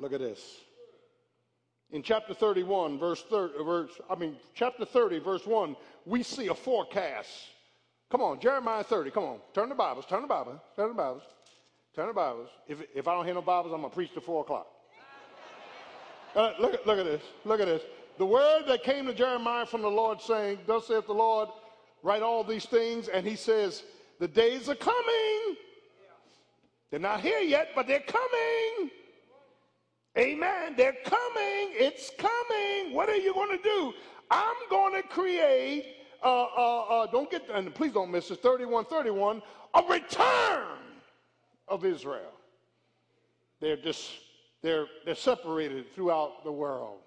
[0.00, 0.40] Look at this.
[1.90, 5.76] In chapter 31, verse 30, verse, I mean, chapter 30, verse 1,
[6.06, 7.28] we see a forecast.
[8.10, 9.38] Come on, Jeremiah 30, come on.
[9.52, 11.22] Turn the Bibles, turn the Bibles, turn the Bibles,
[11.98, 12.50] turn the Bibles.
[12.68, 14.68] If, if I don't no Bibles, I'm going to preach to 4 o'clock.
[16.36, 17.82] Uh, look, look at this, look at this.
[18.18, 21.48] The word that came to Jeremiah from the Lord saying, Thus saith the Lord,
[22.04, 23.08] write all these things.
[23.08, 23.82] And he says,
[24.20, 25.56] The days are coming.
[26.92, 28.90] They're not here yet, but they're coming.
[30.16, 30.74] Amen.
[30.76, 31.72] They're coming.
[31.72, 32.94] It's coming.
[32.94, 33.92] What are you going to do?
[34.30, 39.42] I'm going to create, uh, uh, uh, don't get, and please don't miss it, 3131,
[39.74, 40.87] a return
[41.70, 42.32] of Israel.
[43.60, 44.10] They're just,
[44.62, 46.98] they're, they're separated throughout the world.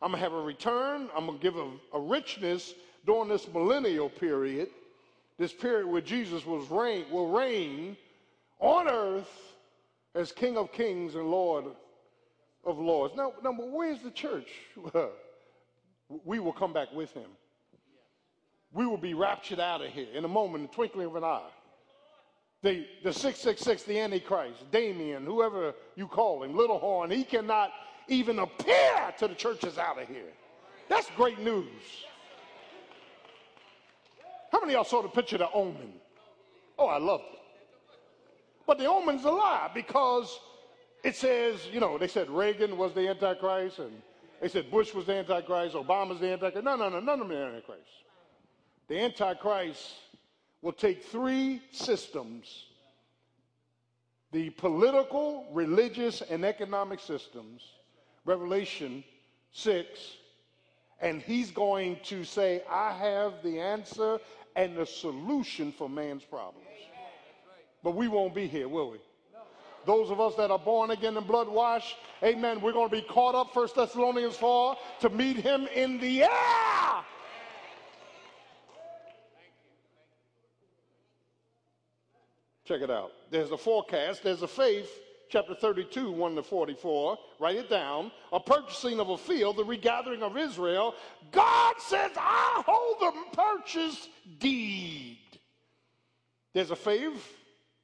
[0.00, 1.08] I'm going to have a return.
[1.16, 2.74] I'm going to give a, a richness
[3.06, 4.68] during this millennial period,
[5.38, 7.96] this period where Jesus was reign, will reign
[8.58, 9.30] on earth
[10.14, 11.64] as King of kings and Lord
[12.64, 13.14] of lords.
[13.16, 14.48] Now, now where's the church?
[16.24, 17.28] we will come back with him.
[18.72, 21.24] We will be raptured out of here in a moment, in the twinkling of an
[21.24, 21.50] eye.
[22.62, 27.70] The, the 666, the Antichrist, Damien, whoever you call him, Little Horn, he cannot
[28.06, 30.32] even appear to the churches out of here.
[30.88, 31.66] That's great news.
[34.52, 35.92] How many of y'all saw the picture of the omen?
[36.78, 37.38] Oh, I loved it.
[38.66, 40.38] But the omen's a lie because
[41.02, 43.90] it says, you know, they said Reagan was the Antichrist and
[44.40, 46.64] they said Bush was the Antichrist, Obama's the Antichrist.
[46.64, 47.88] No, no, no, none of them are the Antichrist.
[48.88, 49.94] The Antichrist
[50.62, 52.66] will take three systems
[54.32, 57.62] the political, religious, and economic systems,
[58.24, 59.04] Revelation
[59.52, 59.86] 6,
[61.02, 64.18] and he's going to say, I have the answer
[64.56, 66.66] and the solution for man's problems.
[67.82, 68.98] But we won't be here, will we?
[69.84, 73.02] Those of us that are born again and blood washed, amen, we're going to be
[73.02, 77.04] caught up, 1 Thessalonians 4, to meet him in the air.
[82.72, 83.12] Check it out.
[83.30, 84.90] There's a forecast, there's a faith,
[85.28, 87.18] chapter 32, 1 to 44.
[87.38, 88.10] Write it down.
[88.32, 90.94] A purchasing of a field, the regathering of Israel.
[91.32, 94.08] God says, I hold the purchase
[94.38, 95.18] deed.
[96.54, 97.36] There's a faith,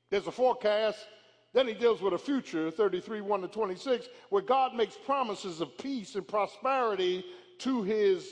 [0.08, 1.06] there's a forecast.
[1.52, 5.76] Then he deals with a future, 33, 1 to 26, where God makes promises of
[5.76, 7.26] peace and prosperity
[7.58, 8.26] to his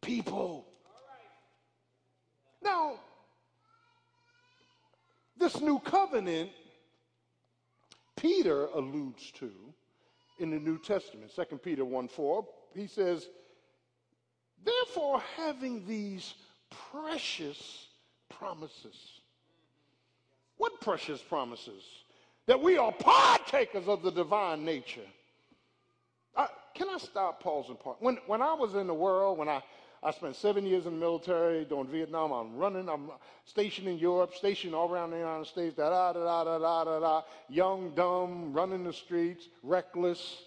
[0.00, 0.64] people.
[2.62, 2.94] Now,
[5.44, 6.50] this new covenant,
[8.16, 9.50] Peter alludes to
[10.38, 12.46] in the New Testament, 2 Peter 1 4.
[12.74, 13.28] He says,
[14.64, 16.34] Therefore, having these
[16.90, 17.88] precious
[18.30, 19.20] promises.
[20.56, 21.82] What precious promises?
[22.46, 25.08] That we are partakers of the divine nature.
[26.34, 27.98] I, can I stop, pause, and part?
[28.00, 29.62] When, when I was in the world, when I,
[30.04, 33.10] I spent seven years in the military doing Vietnam, I'm running, I'm
[33.46, 37.00] stationed in Europe, stationed all around the United States, da da da da da da
[37.00, 40.42] da, young, dumb, running the streets, reckless,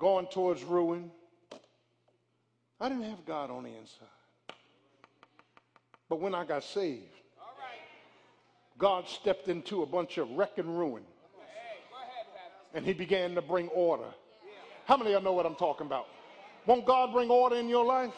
[0.00, 1.12] going towards ruin.
[2.80, 4.08] I didn't have God on the inside.
[6.08, 7.04] But when I got saved,
[8.78, 11.04] God stepped into a bunch of wreck and ruin.
[12.74, 14.10] And he began to bring order.
[14.86, 16.06] How many of y'all know what I'm talking about?
[16.66, 18.14] Won't God bring order in your life?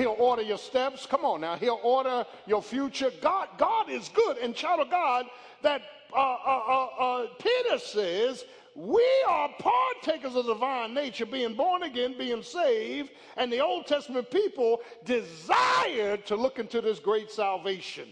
[0.00, 1.04] He'll order your steps.
[1.04, 1.56] Come on now.
[1.56, 3.10] He'll order your future.
[3.20, 4.38] God, God is good.
[4.38, 5.26] And child of God,
[5.60, 5.82] that
[6.14, 12.14] uh, uh, uh, uh, Peter says, we are partakers of divine nature, being born again,
[12.16, 18.08] being saved, and the Old Testament people desired to look into this great salvation,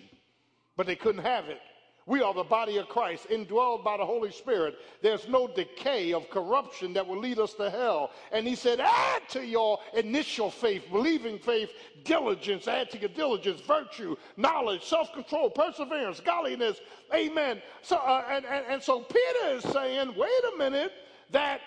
[0.76, 1.60] but they couldn't have it
[2.08, 4.76] We are the body of Christ, indwelled by the Holy Spirit.
[5.02, 8.12] There's no decay of corruption that will lead us to hell.
[8.32, 11.68] And he said, add to your initial faith, believing faith,
[12.04, 16.80] diligence, add to your diligence, virtue, knowledge, self control, perseverance, godliness.
[17.14, 17.60] Amen.
[17.82, 20.92] So, uh, and, and, and so Peter is saying, wait a minute,
[21.30, 21.60] that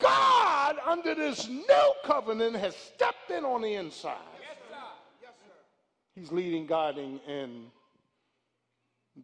[0.00, 4.16] God, under this new covenant, has stepped in on the inside.
[4.40, 4.76] Yes, sir.
[5.22, 6.20] Yes, sir.
[6.20, 7.66] He's leading, guiding, and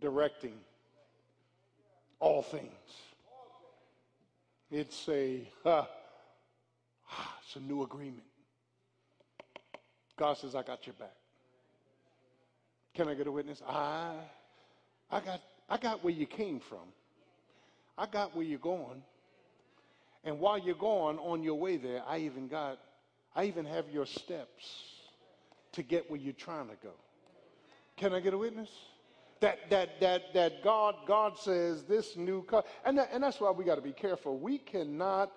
[0.01, 0.55] directing
[2.21, 2.71] all things.
[4.71, 5.85] It's a uh,
[7.45, 8.25] it's a new agreement.
[10.17, 11.15] God says, "I got your back."
[12.95, 13.63] Can I get a witness?
[13.69, 14.15] I
[15.11, 16.87] I got I got where you came from.
[17.99, 19.03] I got where you're going.
[20.25, 22.79] And while you're going on your way there, I even got
[23.35, 24.93] I even have your steps
[25.73, 26.93] to get where you're trying to go.
[27.97, 28.71] Can I get a witness?
[29.43, 33.51] That that that that God God says this new co- and that, and that's why
[33.51, 34.39] we got to be careful.
[34.39, 35.33] We cannot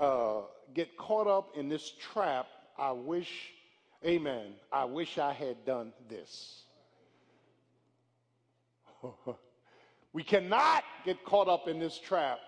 [0.00, 0.40] uh,
[0.74, 2.48] get caught up in this trap.
[2.76, 3.52] I wish,
[4.04, 4.54] Amen.
[4.72, 6.64] I wish I had done this.
[10.12, 12.40] we cannot get caught up in this trap.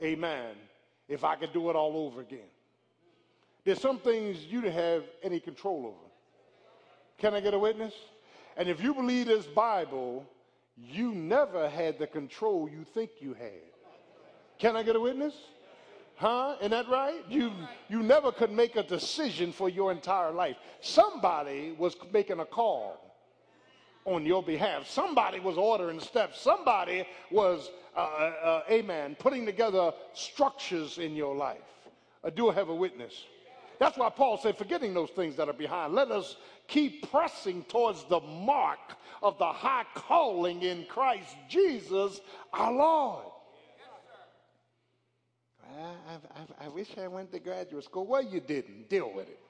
[0.00, 0.54] Amen.
[1.08, 2.50] If I could do it all over again.
[3.64, 6.12] There's some things you don't have any control over.
[7.18, 7.94] Can I get a witness?
[8.56, 10.26] And if you believe this Bible,
[10.76, 13.62] you never had the control you think you had.
[14.58, 15.34] Can I get a witness?
[16.16, 16.56] Huh?
[16.60, 17.20] Isn't that right?
[17.28, 17.50] You,
[17.88, 20.56] you never could make a decision for your entire life.
[20.80, 23.00] Somebody was making a call
[24.04, 24.88] on your behalf.
[24.88, 26.40] Somebody was ordering steps.
[26.40, 31.58] Somebody was, uh, uh, amen, putting together structures in your life.
[32.24, 33.24] I do have a witness.
[33.82, 36.36] That's why Paul said, forgetting those things that are behind, let us
[36.68, 38.78] keep pressing towards the mark
[39.20, 42.20] of the high calling in Christ Jesus
[42.52, 43.24] our Lord.
[45.76, 48.06] I, I, I wish I went to graduate school.
[48.06, 48.88] Well, you didn't.
[48.88, 49.40] Deal with it.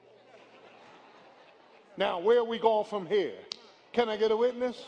[1.95, 3.35] Now, where are we going from here?
[3.91, 4.83] Can I get a witness?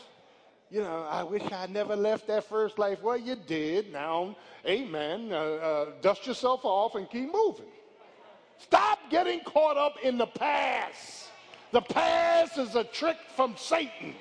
[0.72, 3.00] You know, I wish I never left that first life.
[3.00, 3.92] Well, you did.
[3.92, 4.36] Now,
[4.66, 5.28] amen.
[5.30, 7.66] Uh, uh, dust yourself off and keep moving.
[8.58, 11.28] Stop getting caught up in the past.
[11.72, 14.14] The past is a trick from Satan.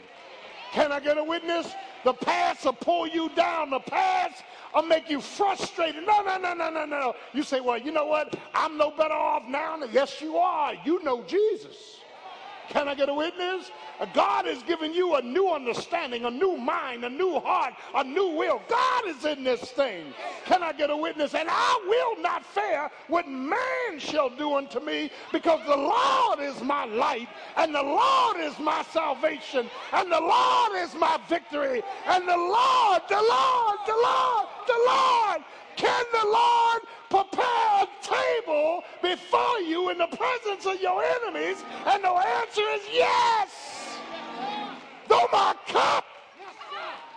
[0.73, 1.73] Can I get a witness?
[2.03, 3.69] The past will pull you down.
[3.69, 6.05] The past will make you frustrated.
[6.05, 7.13] No, no, no, no, no, no.
[7.33, 8.35] You say, well, you know what?
[8.53, 9.79] I'm no better off now.
[9.91, 10.73] Yes, you are.
[10.83, 12.01] You know Jesus.
[12.69, 13.71] Can I get a witness?
[13.99, 18.03] Uh, God has given you a new understanding, a new mind, a new heart, a
[18.03, 18.61] new will.
[18.67, 20.13] God is in this thing.
[20.45, 21.33] Can I get a witness?
[21.35, 26.61] And I will not fear what man shall do unto me because the Lord is
[26.61, 32.27] my light and the Lord is my salvation and the Lord is my victory and
[32.27, 35.41] the Lord, the Lord, the Lord, the Lord.
[35.75, 41.63] Can the Lord prepare a table before you in the presence of your enemies?
[41.85, 43.99] And the answer is yes.
[45.07, 46.05] Though my cup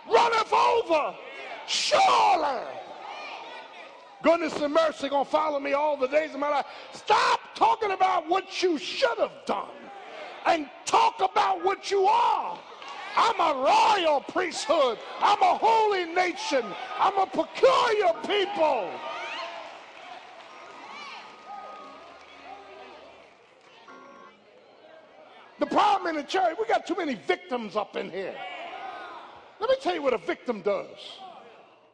[0.07, 1.15] runneth over,
[1.67, 2.67] surely
[4.21, 6.65] goodness and mercy gonna follow me all the days of my life.
[6.93, 9.69] Stop talking about what you should have done
[10.45, 12.59] and talk about what you are.
[13.15, 14.97] I'm a royal priesthood.
[15.19, 16.63] I'm a holy nation.
[16.99, 18.89] I'm a peculiar people.
[25.59, 28.35] The problem in the church, we got too many victims up in here.
[29.59, 30.97] Let me tell you what a victim does.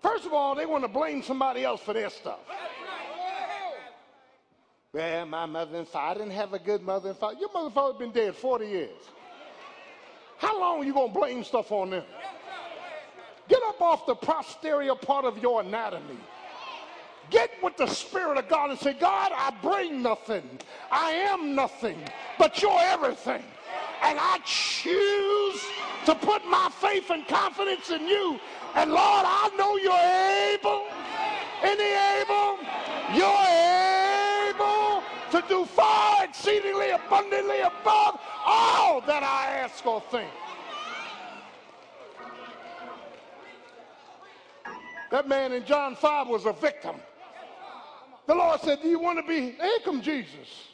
[0.02, 2.40] First of all, they want to blame somebody else for their stuff.
[4.94, 7.38] Well, my mother and father, I didn't have a good mother and father.
[7.40, 8.90] Your mother and father been dead 40 years.
[10.38, 12.04] How long are you going to blame stuff on them?
[13.48, 16.18] Get up off the posterior part of your anatomy.
[17.30, 20.44] Get with the Spirit of God and say, God, I bring nothing.
[20.92, 21.98] I am nothing,
[22.38, 23.44] but you're everything.
[24.04, 25.64] And I choose
[26.06, 28.40] to put my faith and confidence in you.
[28.76, 29.94] And Lord, I know you're
[30.54, 30.86] able.
[31.64, 32.60] Any able?
[33.16, 33.46] You're
[34.52, 40.30] able to do far exceedingly abundantly above all that I ask or think.
[45.12, 46.96] That man in John 5 was a victim.
[48.28, 49.52] The Lord said, Do you want to be?
[49.52, 50.70] Here come Jesus.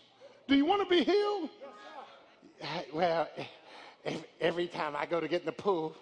[0.48, 1.50] Do you want to be healed?
[2.94, 3.28] Well,
[4.40, 5.96] every time I go to get in the pool,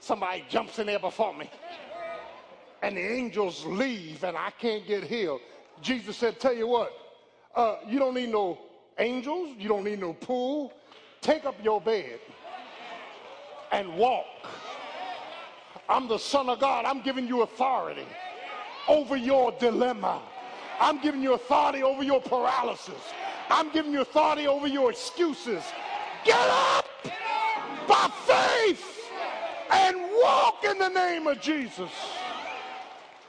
[0.00, 1.50] somebody jumps in there before me.
[2.82, 5.40] And the angels leave and I can't get healed.
[5.80, 7.07] Jesus said, Tell you what,
[7.54, 8.58] uh, you don't need no
[8.98, 10.72] angels, you don't need no pool.
[11.20, 12.20] Take up your bed
[13.72, 14.24] and walk.
[15.88, 16.84] I'm the Son of God.
[16.84, 18.06] I'm giving you authority
[18.88, 20.20] over your dilemma.
[20.80, 23.12] I'm giving you authority over your paralysis.
[23.50, 25.62] I'm giving you authority over your excuses.
[26.24, 26.84] Get up
[27.88, 29.10] by faith
[29.70, 31.90] and walk in the name of Jesus.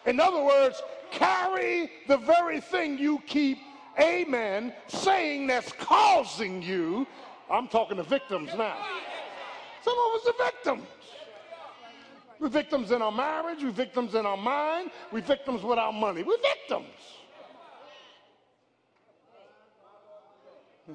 [0.06, 3.60] In other words, carry the very thing you keep,
[4.02, 7.08] amen, saying that's causing you.
[7.50, 8.78] I'm talking to victims now.
[9.84, 10.88] Some of us are victims.
[12.40, 16.24] We're victims in our marriage, we're victims in our mind, we're victims with our money.
[16.24, 16.88] We're victims.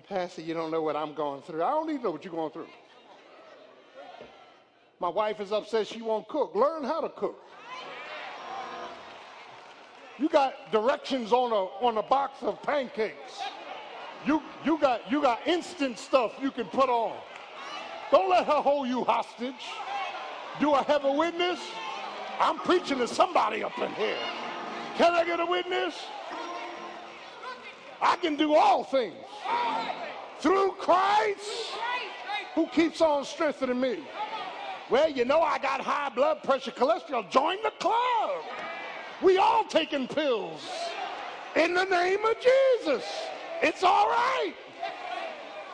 [0.08, 1.62] Pastor, you don't know what I'm going through.
[1.62, 2.66] I don't even know what you're going through.
[4.98, 6.54] My wife is upset she won't cook.
[6.54, 7.40] Learn how to cook.
[10.18, 13.42] You got directions on a on a box of pancakes.
[14.26, 17.16] You you got you got instant stuff you can put on.
[18.10, 19.66] Don't let her hold you hostage.
[20.60, 21.58] Do I have a witness?
[22.38, 24.16] I'm preaching to somebody up in here.
[24.96, 25.94] Can I get a witness?
[28.00, 29.14] I can do all things
[30.38, 31.72] through Christ
[32.54, 33.98] who keeps on strengthening me.
[34.90, 37.28] Well, you know I got high blood pressure, cholesterol.
[37.30, 38.44] Join the club.
[39.22, 40.68] We all taking pills
[41.56, 43.04] in the name of Jesus.
[43.62, 44.54] It's all right.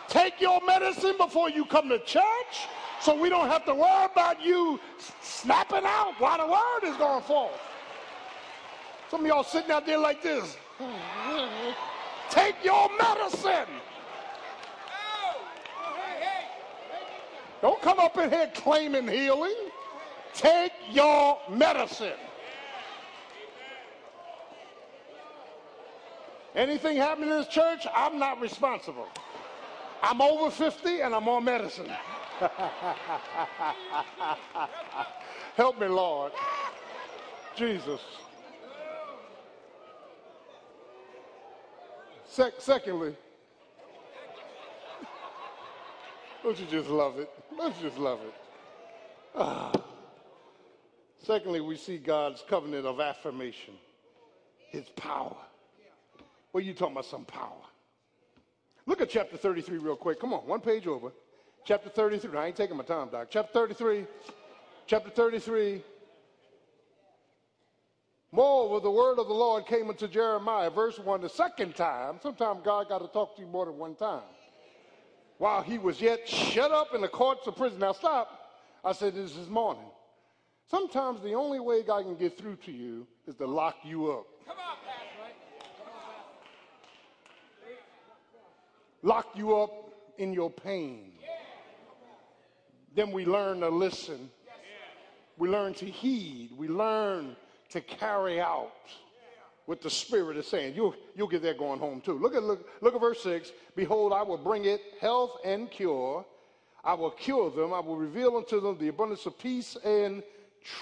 [0.08, 2.68] Take your medicine before you come to church
[3.00, 4.78] so we don't have to worry about you
[5.20, 7.58] snapping out while the word is going forth.
[9.10, 10.56] Some of y'all sitting out there like this.
[12.30, 13.66] Take your medicine.
[17.62, 19.56] Don't come up in here claiming healing.
[20.32, 22.12] Take your medicine.
[26.54, 29.06] Anything happening in this church, I'm not responsible.
[30.02, 31.90] I'm over 50 and I'm on medicine.
[35.54, 36.32] Help me, Lord.
[37.56, 38.00] Jesus.
[42.26, 43.14] Sec- secondly,
[46.42, 47.30] don't you just love it?
[47.56, 48.34] Don't you just love it?
[49.34, 49.72] Ah.
[51.22, 53.74] Secondly, we see God's covenant of affirmation,
[54.70, 55.36] his power.
[56.54, 57.06] Are you talking about?
[57.06, 57.62] Some power.
[58.86, 60.20] Look at chapter 33 real quick.
[60.20, 61.12] Come on, one page over.
[61.64, 62.38] Chapter 33.
[62.38, 63.28] I ain't taking my time, Doc.
[63.30, 64.06] Chapter 33.
[64.86, 65.82] Chapter 33.
[68.32, 72.18] Moreover, the word of the Lord came unto Jeremiah, verse 1, the second time.
[72.22, 74.22] Sometimes God got to talk to you more than one time.
[75.38, 77.80] While he was yet shut up in the courts of prison.
[77.80, 78.52] Now, stop.
[78.84, 79.84] I said this this morning.
[80.70, 84.26] Sometimes the only way God can get through to you is to lock you up.
[89.02, 91.12] Lock you up in your pain.
[92.94, 94.30] Then we learn to listen.
[95.38, 96.50] We learn to heed.
[96.56, 97.36] We learn
[97.70, 98.72] to carry out
[99.66, 100.74] what the Spirit is saying.
[100.74, 102.18] You'll, you'll get that going home too.
[102.18, 103.52] Look at, look, look at verse 6.
[103.76, 106.26] Behold, I will bring it health and cure.
[106.82, 107.72] I will cure them.
[107.72, 110.22] I will reveal unto them the abundance of peace and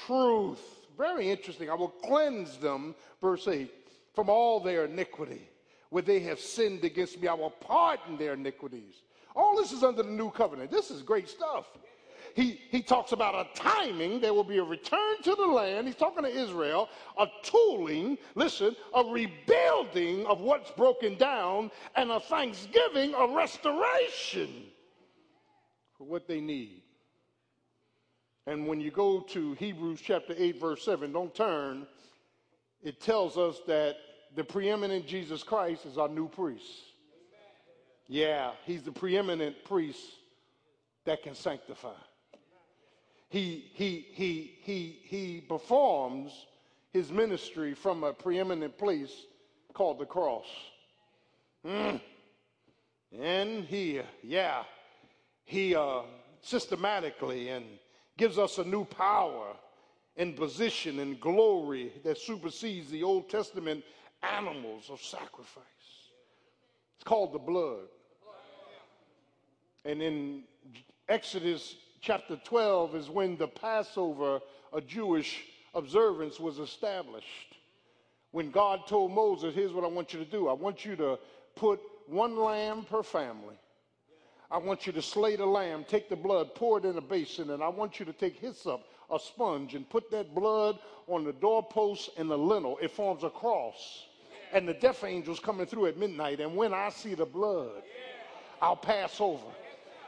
[0.06, 0.60] truth.
[0.96, 1.70] Very interesting.
[1.70, 3.70] I will cleanse them, verse 8,
[4.14, 5.48] from all their iniquity.
[5.90, 9.02] Where they have sinned against me, I will pardon their iniquities.
[9.34, 10.70] All this is under the new covenant.
[10.70, 11.66] This is great stuff.
[12.34, 14.20] He, he talks about a timing.
[14.20, 15.86] There will be a return to the land.
[15.86, 16.88] He's talking to Israel.
[17.18, 24.64] A tooling, listen, a rebuilding of what's broken down, and a thanksgiving, a restoration
[25.96, 26.82] for what they need.
[28.46, 31.86] And when you go to Hebrews chapter 8, verse 7, don't turn,
[32.82, 33.96] it tells us that
[34.34, 36.64] the preeminent Jesus Christ is our new priest.
[38.06, 40.00] Yeah, he's the preeminent priest
[41.04, 41.92] that can sanctify.
[43.28, 46.46] He, he, he, he, he performs
[46.92, 49.12] his ministry from a preeminent place
[49.74, 50.46] called the cross.
[51.66, 52.00] Mm.
[53.20, 54.62] And he, yeah,
[55.44, 56.02] he uh,
[56.40, 57.66] systematically and
[58.16, 59.54] gives us a new power
[60.16, 63.84] and position and glory that supersedes the Old Testament
[64.22, 65.64] animals of sacrifice.
[66.96, 67.86] It's called the blood.
[69.84, 70.42] And in
[71.08, 74.40] Exodus chapter 12 is when the Passover,
[74.72, 75.44] a Jewish
[75.74, 77.56] observance, was established.
[78.32, 81.18] When God told Moses, Here's what I want you to do I want you to
[81.56, 83.56] put one lamb per family.
[84.50, 87.50] I want you to slay the lamb, take the blood, pour it in a basin,
[87.50, 91.32] and I want you to take hyssop, a sponge, and put that blood on the
[91.32, 92.78] doorpost and the lintel.
[92.82, 94.04] It forms a cross.
[94.52, 97.82] And the death angel's coming through at midnight, and when I see the blood,
[98.60, 99.44] I'll pass over.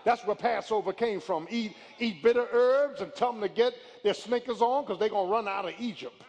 [0.04, 1.46] That's where Passover came from.
[1.50, 5.28] Eat, eat bitter herbs and tell them to get their sneakers on because they're going
[5.28, 6.22] to run out of Egypt.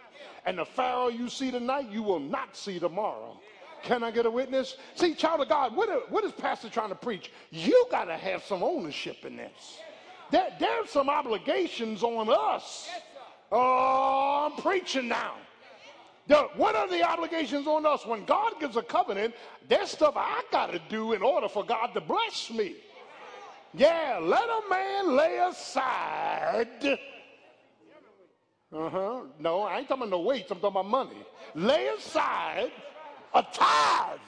[0.46, 3.40] And the Pharaoh you see tonight, you will not see tomorrow.
[3.84, 4.78] Can I get a witness?
[4.96, 7.32] See, child of God, what, what is Pastor trying to preach?
[7.50, 9.80] You got to have some ownership in this.
[10.32, 12.90] There, there's some obligations on us.
[13.52, 15.36] Oh, I'm preaching now.
[16.56, 18.06] What are the obligations on us?
[18.06, 19.36] When God gives a covenant,
[19.68, 22.76] there's stuff I got to do in order for God to bless me.
[23.74, 26.68] Yeah, let a man lay aside.
[28.74, 29.22] Uh huh.
[29.40, 31.18] No, I ain't talking about no weights, I'm talking about money.
[31.56, 32.72] Lay aside
[33.34, 34.20] a tithe.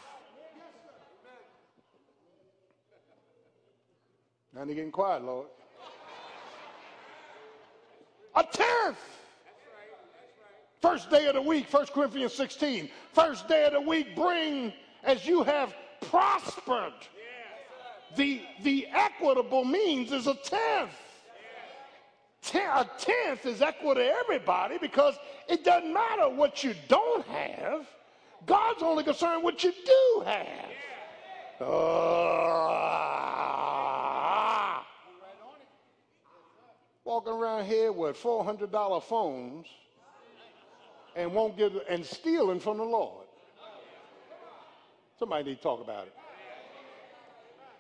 [4.54, 5.48] Now they're getting quiet, Lord.
[8.36, 8.98] A tenth.
[10.82, 12.90] First day of the week, 1 Corinthians 16.
[13.14, 14.74] First day of the week, bring
[15.04, 15.74] as you have
[16.10, 16.94] prospered.
[18.16, 20.92] The, the equitable means is a tenth.
[22.42, 25.16] Ten- a tenth is equal to everybody because
[25.48, 27.88] it doesn't matter what you don't have.
[28.46, 30.72] God's only concerned what you do have.
[31.62, 33.23] Ah.
[37.14, 39.68] Walking around here with $400 phones
[41.16, 43.28] and won't give and stealing from the Lord.
[45.20, 46.14] Somebody need to talk about it.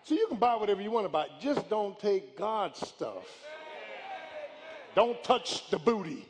[0.03, 3.25] So you can buy whatever you want to buy, just don't take God's stuff.
[4.93, 6.27] Don't touch the booty.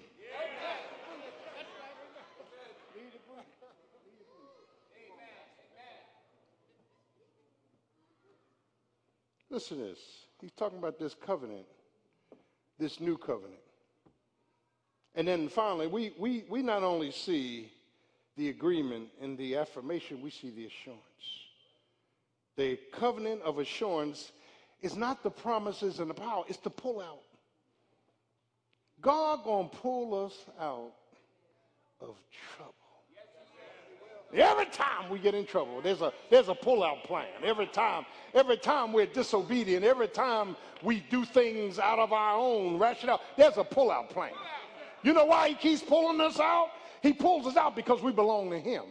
[9.50, 10.00] Listen to this.
[10.40, 11.66] He's talking about this covenant,
[12.80, 13.60] this new covenant.
[15.16, 17.72] And then finally, we, we, we not only see
[18.36, 21.02] the agreement and the affirmation, we see the assurance.
[22.56, 24.32] The covenant of assurance
[24.82, 27.22] is not the promises and the power, it's the pull out.
[29.02, 30.94] God gonna pull us out
[32.02, 32.16] of
[32.56, 32.74] trouble.
[34.34, 37.28] Every time we get in trouble, there's a there's a pull-out plan.
[37.44, 42.80] Every time, every time we're disobedient, every time we do things out of our own
[42.80, 44.34] rationale, there's a pull-out plan.
[45.04, 46.70] You know why he keeps pulling us out?
[47.02, 48.84] He pulls us out because we belong to him.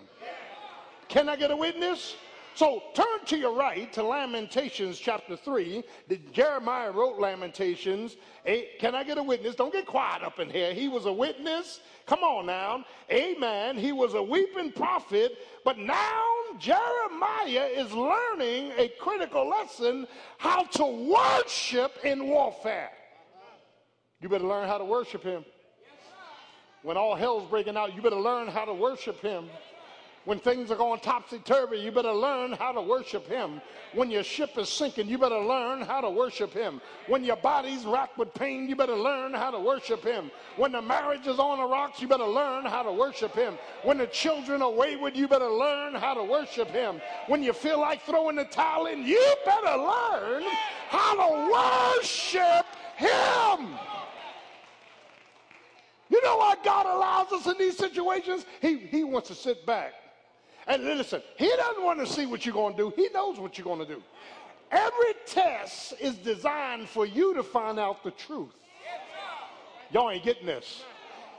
[1.09, 2.15] Can I get a witness?
[2.55, 5.83] So turn to your right to Lamentations chapter 3.
[6.09, 8.17] The- Jeremiah wrote Lamentations.
[8.45, 9.55] Eh, Can I get a witness?
[9.55, 10.75] Don't get quiet up in here.
[10.75, 11.81] He was a witness.
[12.07, 12.85] Come on now.
[13.11, 13.77] Amen.
[13.79, 15.39] He was a weeping prophet.
[15.65, 16.25] But now
[16.59, 20.07] Jeremiah is learning a critical lesson
[20.39, 22.91] how to worship in warfare.
[24.21, 25.45] You better learn how to worship him.
[26.83, 29.49] When all hell's breaking out, you better learn how to worship him.
[30.25, 33.61] When things are going topsy turvy, you better learn how to worship Him.
[33.93, 36.81] When your ship is sinking, you better learn how to worship Him.
[37.09, 40.31] When your body's racked with pain, you better learn how to worship Him.
[40.57, 43.59] When the marriage is on the rocks, you better learn how to worship Him.
[43.83, 47.01] When the children are wayward, you better learn how to worship Him.
[47.27, 50.45] When you feel like throwing the towel in, you better learn
[50.89, 52.67] how to worship
[52.97, 53.77] Him.
[56.11, 58.47] You know why God allows us in these situations?
[58.61, 59.95] He, he wants to sit back.
[60.67, 63.59] And listen, He doesn't want to see what you're going to do, He knows what
[63.59, 64.03] you're going to do.
[64.71, 68.55] Every test is designed for you to find out the truth.
[69.91, 70.85] Y'all ain't getting this.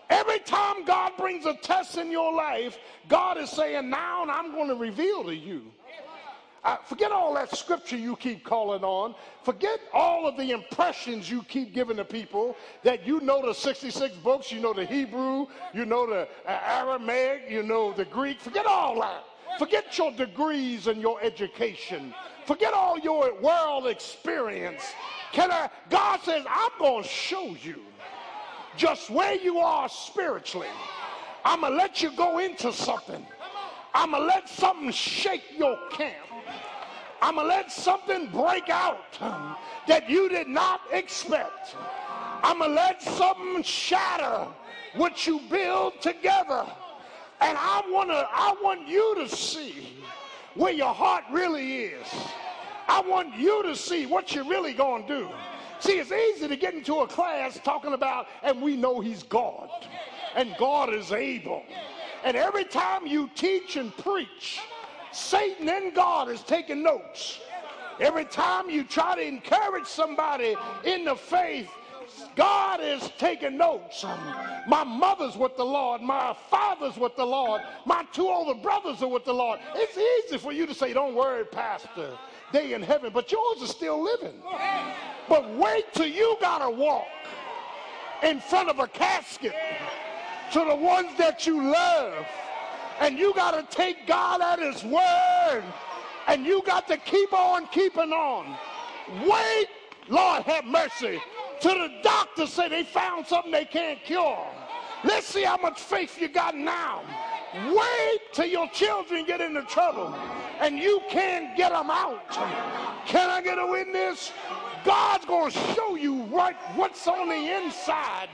[0.10, 4.68] Every time God brings a test in your life, God is saying, Now I'm going
[4.68, 5.64] to reveal to you.
[6.64, 9.14] Uh, forget all that scripture you keep calling on.
[9.44, 14.16] Forget all of the impressions you keep giving to people that you know the 66
[14.18, 18.40] books, you know the Hebrew, you know the uh, Aramaic, you know the Greek.
[18.40, 19.26] Forget all that.
[19.60, 22.14] Forget your degrees and your education.
[22.46, 24.94] Forget all your world experience.
[25.34, 25.70] Can I?
[25.90, 27.82] God says, I'm going to show you
[28.78, 30.68] just where you are spiritually.
[31.46, 33.26] I'm going to let you go into something.
[33.94, 36.33] I'm going to let something shake your camp.
[37.24, 39.18] I'm going to let something break out
[39.88, 41.74] that you did not expect.
[42.44, 44.46] I'm going to let something shatter
[44.96, 46.66] what you build together.
[47.40, 49.88] And I want to I want you to see
[50.56, 52.08] where your heart really is.
[52.90, 55.30] I want you to see what you're really going to do.
[55.80, 59.70] See, it's easy to get into a class talking about, and we know he's God,
[60.36, 61.64] and God is able.
[62.26, 64.60] And every time you teach and preach,
[65.14, 67.40] Satan and God is taking notes.
[68.00, 71.70] Every time you try to encourage somebody in the faith,
[72.36, 74.04] God is taking notes.
[74.68, 76.02] My mother's with the Lord.
[76.02, 77.62] My father's with the Lord.
[77.86, 79.60] My two older brothers are with the Lord.
[79.76, 82.18] It's easy for you to say, Don't worry, Pastor.
[82.52, 84.36] day in heaven, but yours is still living.
[85.30, 87.08] But wait till you gotta walk
[88.24, 89.54] in front of a casket
[90.52, 92.26] to the ones that you love.
[93.00, 95.64] And you gotta take God at his word.
[96.28, 98.58] And you got to keep on keeping on.
[99.28, 99.68] Wait,
[100.08, 101.22] Lord have mercy,
[101.60, 104.46] till the doctor say they found something they can't cure.
[105.04, 107.04] Let's see how much faith you got now.
[107.54, 110.16] Wait till your children get into trouble
[110.60, 112.32] and you can't get them out.
[113.06, 114.32] Can I get a witness?
[114.86, 118.30] God's going to show you right what's on the inside.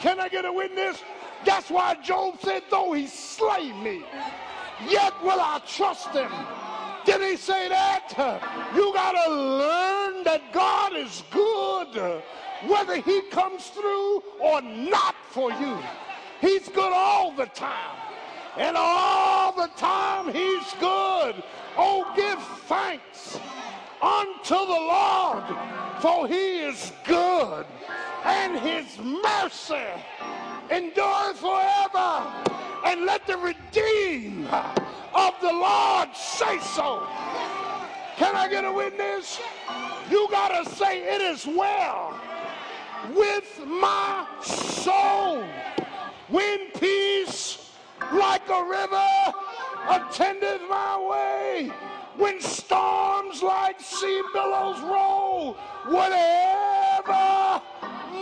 [0.00, 1.02] Can I get a witness?
[1.44, 4.04] That's why Job said, though he slay me,
[4.88, 6.30] yet will I trust him.
[7.04, 8.12] Did he say that?
[8.74, 12.22] You got to learn that God is good,
[12.66, 15.78] whether he comes through or not for you.
[16.40, 17.96] He's good all the time.
[18.56, 21.42] And all the time he's good.
[21.76, 23.38] Oh, give thanks
[24.02, 25.44] unto the Lord,
[26.00, 27.64] for he is good,
[28.24, 29.86] and his mercy
[30.70, 32.32] endureth forever.
[32.84, 34.46] And let the redeemed
[35.14, 37.06] of the Lord say so.
[38.16, 39.40] Can I get a witness?
[40.10, 42.18] You got to say, It is well
[43.14, 45.44] with my soul.
[46.28, 47.72] When peace
[48.12, 49.10] like a river
[49.88, 51.72] attendeth my way,
[52.16, 55.54] when storms like sea billows roll,
[55.86, 57.62] whatever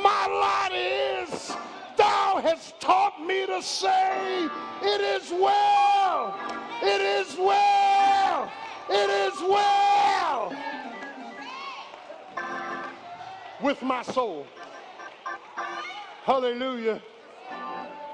[0.03, 1.57] my lot is,
[1.97, 4.49] thou hast taught me to say,
[4.83, 6.39] It is well,
[6.83, 8.51] it is well,
[8.89, 10.55] it is well
[13.61, 14.47] with my soul.
[16.25, 17.01] Hallelujah.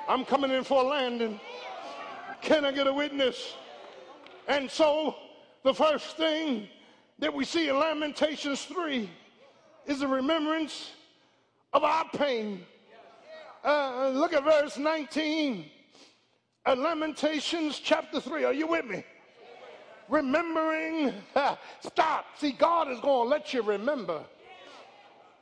[0.08, 1.40] I'm coming in for a landing.
[2.40, 3.54] Can I get a witness?
[4.48, 5.14] And so,
[5.62, 6.68] the first thing
[7.18, 9.08] that we see in Lamentations 3
[9.86, 10.90] is a remembrance
[11.72, 12.66] of our pain.
[13.64, 15.66] Uh, look at verse 19.
[16.66, 18.44] Uh, Lamentations chapter 3.
[18.44, 19.04] Are you with me?
[20.08, 21.12] Remembering.
[21.80, 22.26] stop.
[22.38, 24.24] See, God is going to let you remember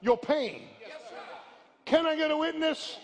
[0.00, 0.62] your pain.
[1.84, 2.98] Can I get a witness?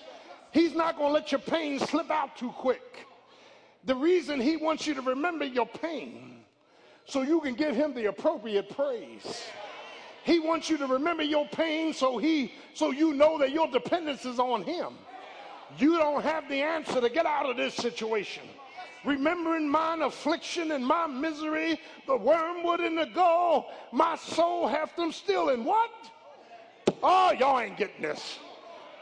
[0.53, 3.07] He's not going to let your pain slip out too quick.
[3.85, 6.45] The reason he wants you to remember your pain
[7.05, 9.45] so you can give him the appropriate praise.
[10.27, 14.25] He wants you to remember your pain so he so you know that your dependence
[14.25, 14.95] is on him.
[15.79, 18.43] You don't have the answer to get out of this situation.
[19.05, 25.13] Remembering mine affliction and my misery, the wormwood and the gall, my soul hath them
[25.13, 25.93] still in what?
[27.05, 28.41] Oh, y'all ain't getting this.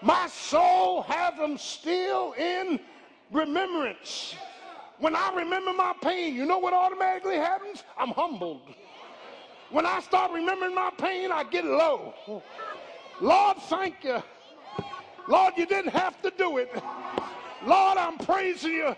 [0.03, 2.79] My soul have them still in
[3.33, 4.35] remembrance.
[4.99, 7.83] When I remember my pain, you know what automatically happens?
[7.97, 8.61] I'm humbled.
[9.71, 12.15] When I start remembering my pain, I get low.
[13.21, 14.23] Lord, thank you.
[15.29, 16.71] Lord, you didn't have to do it.
[17.67, 18.97] Lord, I'm praising you.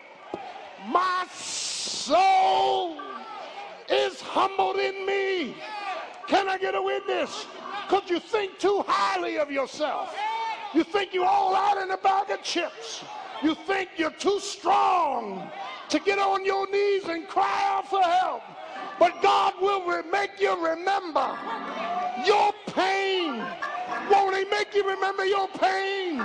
[0.89, 3.01] My soul
[3.89, 5.55] is humbled in me.
[6.27, 7.47] Can I get a witness?
[7.89, 10.14] Because you think too highly of yourself.
[10.75, 13.05] You think you're all out in a bag of chips.
[13.43, 15.49] You think you're too strong
[15.89, 18.43] to get on your knees and cry out for help.
[18.99, 21.38] But God will re- make you remember
[22.24, 23.44] your pain.
[24.11, 26.22] Won't he make you remember your pain?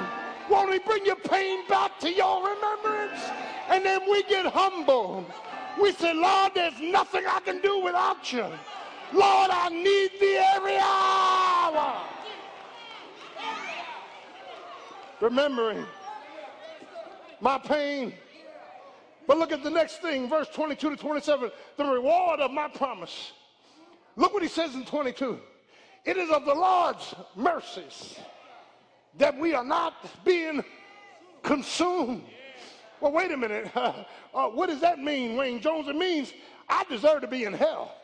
[0.49, 3.21] Won't he bring your pain back to your remembrance?
[3.69, 5.25] And then we get humble.
[5.81, 8.45] We say, Lord, there's nothing I can do without you.
[9.13, 12.01] Lord, I need thee every hour.
[15.19, 15.85] Remembering
[17.39, 18.13] my pain.
[19.31, 23.31] But look at the next thing, verse 22 to 27, the reward of my promise.
[24.17, 25.39] Look what he says in 22.
[26.03, 28.19] It is of the Lord's mercies
[29.17, 29.93] that we are not
[30.25, 30.61] being
[31.43, 32.23] consumed.
[32.99, 33.71] Well, wait a minute.
[34.33, 35.87] Uh, what does that mean, Wayne Jones?
[35.87, 36.33] It means
[36.67, 37.95] I deserve to be in hell.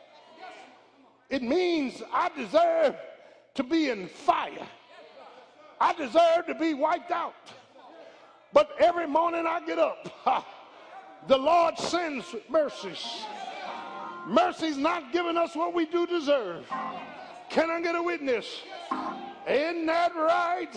[1.28, 2.96] It means I deserve
[3.54, 4.66] to be in fire.
[5.78, 7.34] I deserve to be wiped out.
[8.52, 10.10] But every morning I get up,
[11.28, 13.06] the Lord sends mercies.
[14.26, 16.66] Mercy's not giving us what we do deserve.
[17.50, 18.62] Can I get a witness?
[19.48, 20.72] Isn't that right?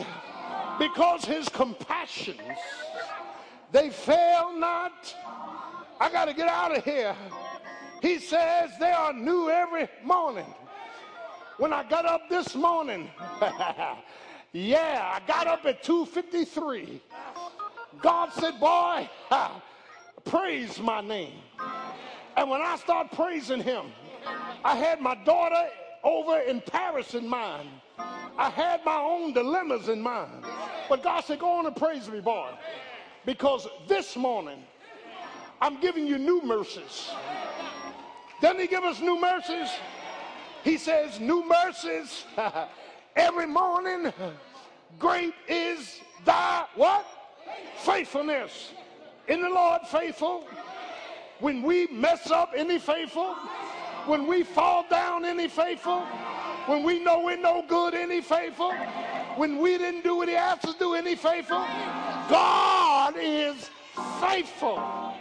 [0.77, 2.39] Because his compassions,
[3.71, 5.15] they fail not.
[5.99, 7.15] I got to get out of here.
[8.01, 10.53] He says they are new every morning.
[11.57, 13.09] When I got up this morning,
[14.51, 16.99] yeah, I got up at 2:53.
[18.01, 19.07] God said, "Boy,
[20.25, 21.41] praise my name."
[22.37, 23.85] And when I start praising him,
[24.63, 25.69] I had my daughter
[26.03, 27.69] over in Paris in mind.
[28.37, 30.45] I had my own dilemmas in mind.
[30.89, 32.49] But God said, Go on and praise me, boy.
[33.25, 34.63] Because this morning,
[35.61, 37.11] I'm giving you new mercies.
[38.41, 39.69] Doesn't He give us new mercies?
[40.63, 42.25] He says, New mercies
[43.15, 44.11] every morning.
[44.99, 47.05] Great is thy what?
[47.77, 48.71] Faithfulness.
[49.27, 50.47] In the Lord, faithful.
[51.39, 53.33] When we mess up, any faithful?
[54.05, 56.01] When we fall down, any faithful?
[56.67, 58.71] When we know we're no good, any faithful?
[59.35, 61.65] When we didn't do what he asked us to do, any faithful?
[62.29, 63.69] God is
[64.19, 65.13] faithful.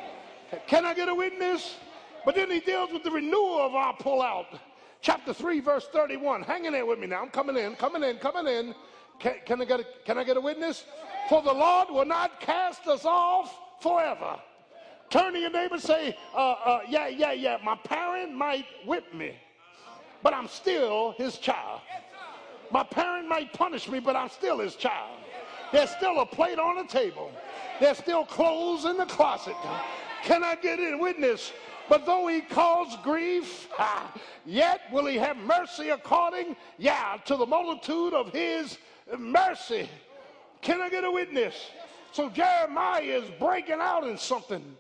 [0.66, 1.76] Can I get a witness?
[2.24, 4.58] But then he deals with the renewal of our pullout.
[5.00, 6.42] Chapter 3, verse 31.
[6.42, 7.22] Hang in there with me now.
[7.22, 8.74] I'm coming in, coming in, coming in.
[9.18, 10.84] Can, can I, get a, can I get a witness?
[11.28, 14.38] For the Lord will not cast us off forever.
[15.10, 19.12] Turn to your neighbor and say, uh, uh, yeah, yeah, yeah, my parent might whip
[19.12, 19.34] me,
[20.22, 21.80] but I'm still his child.
[22.70, 25.18] My parent might punish me, but I'm still his child.
[25.72, 27.32] There's still a plate on the table.
[27.80, 29.56] There's still clothes in the closet.
[30.22, 31.52] Can I get a witness?
[31.88, 34.12] But though he cause grief, ah,
[34.46, 38.78] yet will he have mercy according, yeah, to the multitude of his
[39.18, 39.88] mercy.
[40.62, 41.54] Can I get a witness?
[42.12, 44.76] So Jeremiah is breaking out in something.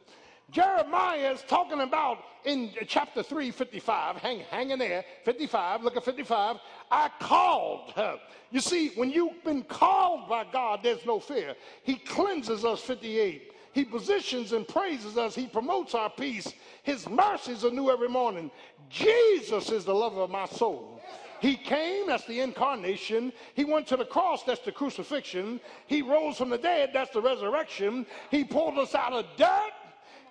[0.50, 4.16] Jeremiah is talking about in chapter 3, 55.
[4.16, 5.04] Hang, hang in there.
[5.24, 5.82] 55.
[5.84, 6.56] Look at 55.
[6.90, 7.92] I called.
[7.94, 8.18] her.
[8.50, 11.54] You see, when you've been called by God, there's no fear.
[11.84, 13.52] He cleanses us, 58.
[13.72, 15.36] He positions and praises us.
[15.36, 16.52] He promotes our peace.
[16.82, 18.50] His mercies are new every morning.
[18.88, 20.99] Jesus is the lover of my soul.
[21.40, 23.32] He came, that's the incarnation.
[23.54, 25.60] He went to the cross, that's the crucifixion.
[25.86, 28.06] He rose from the dead, that's the resurrection.
[28.30, 29.72] He pulled us out of debt.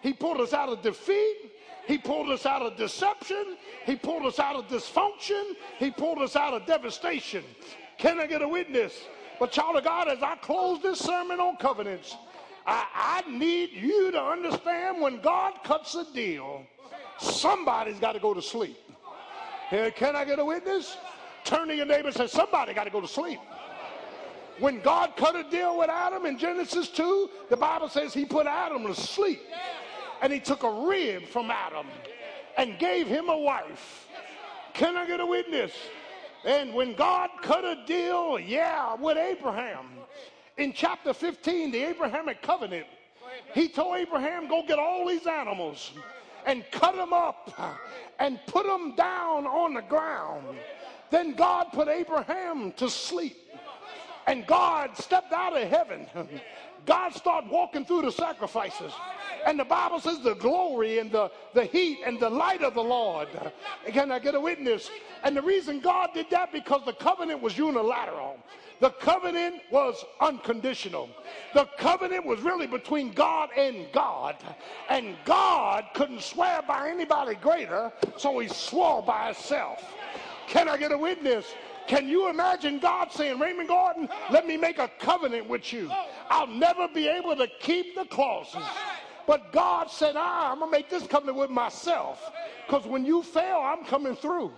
[0.02, 1.52] He pulled us out of defeat.
[1.88, 3.58] He pulled us out of deception.
[3.86, 5.56] He pulled us out of dysfunction.
[5.80, 7.44] He pulled us out of devastation.
[7.98, 8.94] Can I get a witness?
[9.40, 12.16] But, child of God, as I close this sermon on covenants,
[12.68, 16.64] I, I need you to understand when God cuts a deal,
[17.18, 18.78] somebody's got to go to sleep.
[19.70, 20.98] Here, can I get a witness?
[21.44, 23.40] Turn to your neighbor and say, Somebody got to go to sleep.
[24.60, 28.46] When God cut a deal with Adam in Genesis 2, the Bible says he put
[28.46, 29.42] Adam to sleep.
[30.22, 31.88] And he took a rib from Adam
[32.58, 34.08] and gave him a wife.
[34.74, 35.72] Can I get a witness?
[36.44, 39.86] And when God cut a deal, yeah, with Abraham,
[40.58, 42.86] in chapter 15, the Abrahamic covenant,
[43.54, 45.92] he told Abraham, go get all these animals
[46.46, 47.86] and cut them up
[48.20, 50.46] and put them down on the ground.
[51.10, 53.38] Then God put Abraham to sleep.
[54.28, 56.06] And God stepped out of heaven.
[56.86, 58.94] God started walking through the sacrifices.
[59.46, 62.84] And the Bible says the glory and the, the heat and the light of the
[62.84, 63.28] Lord.
[63.88, 64.90] Can I get a witness?
[65.24, 68.38] And the reason God did that because the covenant was unilateral.
[68.80, 71.10] The covenant was unconditional.
[71.54, 74.38] The covenant was really between God and God.
[74.90, 79.84] And God couldn't swear by anybody greater, so he swore by himself.
[80.48, 81.46] Can I get a witness?
[81.88, 85.92] Can you imagine God saying, Raymond Gordon, let me make a covenant with you?
[86.30, 88.64] I'll never be able to keep the clauses.
[89.30, 92.32] But God said, ah, I'm going to make this covenant with myself.
[92.66, 94.52] Because when you fail, I'm coming through.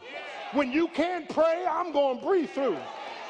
[0.53, 2.77] When you can't pray, I'm going to breathe through.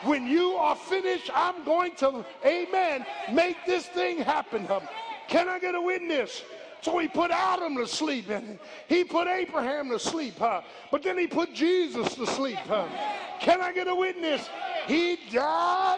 [0.04, 4.68] When you are finished, I'm going to, amen, make this thing happen.
[5.28, 6.44] Can I get a witness?
[6.82, 10.62] So he put Adam to sleep and he put Abraham to sleep, huh?
[10.92, 12.86] But then he put Jesus to sleep, huh?
[13.40, 14.48] Can I get a witness?
[14.86, 15.98] He died.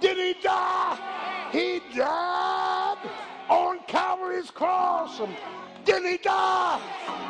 [0.00, 0.98] Did he die?
[1.52, 2.96] He died
[3.50, 5.20] on Calvary's cross.
[5.84, 6.80] Did he die?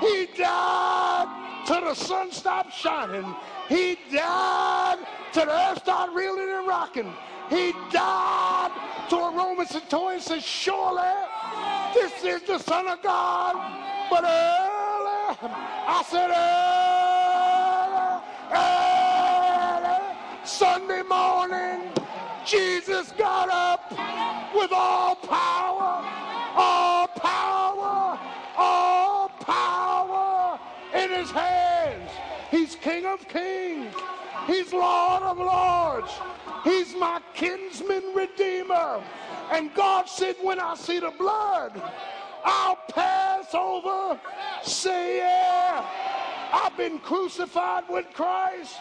[0.01, 3.35] He died till the sun stopped shining.
[3.69, 4.99] He died
[5.33, 7.13] till the earth started reeling and rocking.
[7.49, 8.71] He died
[9.09, 11.03] till a Roman centurion said, surely
[11.95, 13.57] this is the Son of God.
[14.11, 15.37] But early,
[15.89, 17.01] I said early,
[19.89, 21.91] early, Sunday morning,
[22.45, 23.91] Jesus got up
[24.55, 26.05] with all power,
[26.57, 28.19] all power,
[28.57, 30.59] all power
[30.95, 32.11] in his hands.
[32.51, 33.95] He's King of kings.
[34.47, 36.13] He's Lord of lords.
[36.65, 39.03] He's my kinsman redeemer.
[39.51, 41.81] And God said, when I see the blood,
[42.45, 44.19] I'll pass over.
[44.63, 45.85] Say, yeah,
[46.53, 48.77] I've been crucified with Christ.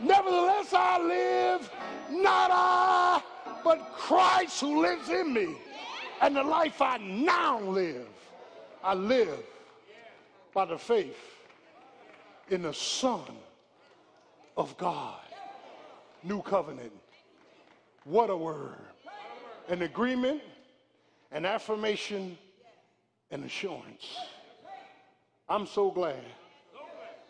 [0.00, 1.70] Nevertheless, I live,
[2.10, 3.22] not I,
[3.62, 5.54] but Christ who lives in me.
[6.20, 8.08] And the life I now live,
[8.82, 9.38] I live
[10.52, 11.35] by the faith
[12.48, 13.22] in the Son
[14.56, 15.20] of God.
[16.22, 16.92] New covenant.
[18.04, 18.76] What a word.
[19.68, 20.42] An agreement,
[21.32, 22.38] an affirmation,
[23.30, 24.06] an assurance.
[25.48, 26.24] I'm so glad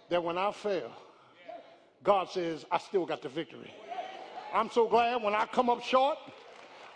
[0.09, 0.91] that when I fail,
[2.03, 3.73] God says, I still got the victory.
[4.55, 6.19] I'm so glad when I come up short,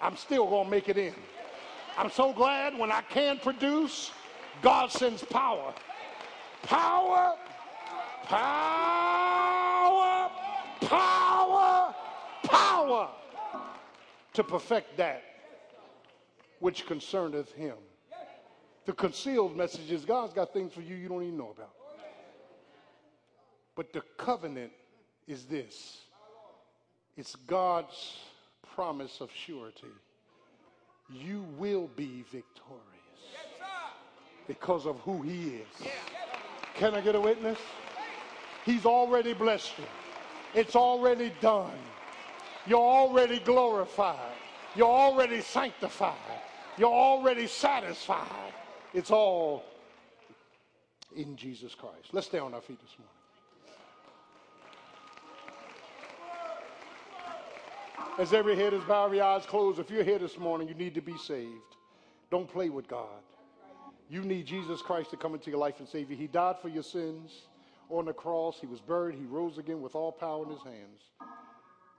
[0.00, 1.14] I'm still going to make it in.
[1.98, 4.12] I'm so glad when I can't produce,
[4.62, 5.74] God sends power.
[6.62, 7.36] Power,
[8.30, 10.30] power,
[10.82, 11.94] power,
[12.44, 13.08] power
[14.32, 15.22] to perfect that
[16.60, 17.74] which concerneth him.
[18.86, 21.72] The concealed message is God's got things for you you don't even know about.
[23.74, 24.72] But the covenant
[25.26, 26.02] is this
[27.16, 28.16] it's God's
[28.74, 29.88] promise of surety.
[31.12, 32.84] You will be victorious
[34.46, 35.88] because of who He is.
[36.74, 37.58] Can I get a witness?
[38.70, 39.84] He's already blessed you,
[40.54, 41.72] it's already done.
[42.68, 44.36] You're already glorified,
[44.76, 46.14] you're already sanctified,
[46.78, 48.52] you're already satisfied.
[48.94, 49.64] It's all
[51.16, 52.10] in Jesus Christ.
[52.12, 53.14] Let's stay on our feet this morning.
[58.20, 60.94] As every head is bowed, every eyes closed, if you're here this morning, you need
[60.94, 61.74] to be saved.
[62.30, 63.08] Don't play with God.
[64.08, 66.16] You need Jesus Christ to come into your life and save you.
[66.16, 67.32] He died for your sins
[67.90, 68.58] on the cross.
[68.60, 69.16] He was buried.
[69.16, 71.02] He rose again with all power in his hands.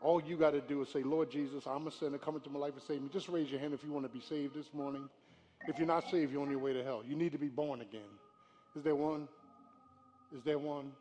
[0.02, 2.18] All you got to do is say, Lord Jesus, I'm a sinner.
[2.18, 3.10] Come into my life and save me.
[3.14, 5.08] Just raise your hand if you want to be saved this morning.
[5.68, 7.04] If you're not saved, you're on your way to hell.
[7.08, 8.02] You need to be born again.
[8.76, 9.28] Is there one?
[10.36, 10.92] Is there one?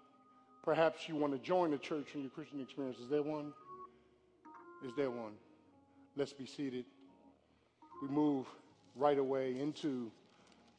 [0.63, 2.99] Perhaps you want to join the church in your Christian experience.
[2.99, 3.55] Is there one?
[4.87, 5.33] Is there one?
[6.17, 6.85] Let's be seated.
[8.03, 8.47] We move
[8.97, 10.11] right away into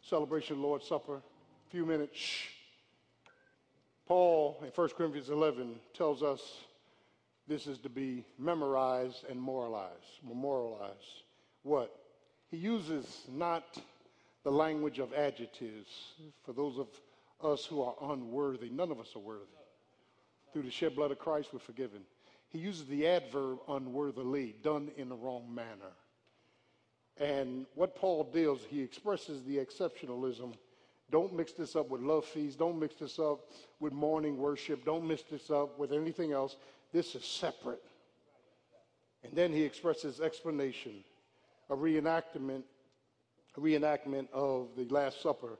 [0.01, 1.15] celebration Lord's Supper.
[1.15, 2.15] A few minutes.
[2.15, 2.60] Shh.
[4.11, 6.41] Paul in 1 Corinthians 11 tells us
[7.47, 10.19] this is to be memorized and moralized.
[10.21, 11.23] Memorialized.
[11.63, 11.95] What?
[12.49, 13.63] He uses not
[14.43, 15.87] the language of adjectives
[16.43, 16.87] for those of
[17.41, 18.69] us who are unworthy.
[18.69, 19.45] None of us are worthy.
[20.51, 22.01] Through the shed blood of Christ, we're forgiven.
[22.49, 25.93] He uses the adverb unworthily, done in the wrong manner.
[27.17, 30.55] And what Paul deals, he expresses the exceptionalism.
[31.11, 32.55] Don't mix this up with love feasts.
[32.55, 34.85] Don't mix this up with morning worship.
[34.85, 36.55] Don't mix this up with anything else.
[36.93, 37.83] This is separate.
[39.23, 41.03] And then he expresses explanation,
[41.69, 42.63] a reenactment,
[43.55, 45.59] a reenactment of the Last Supper.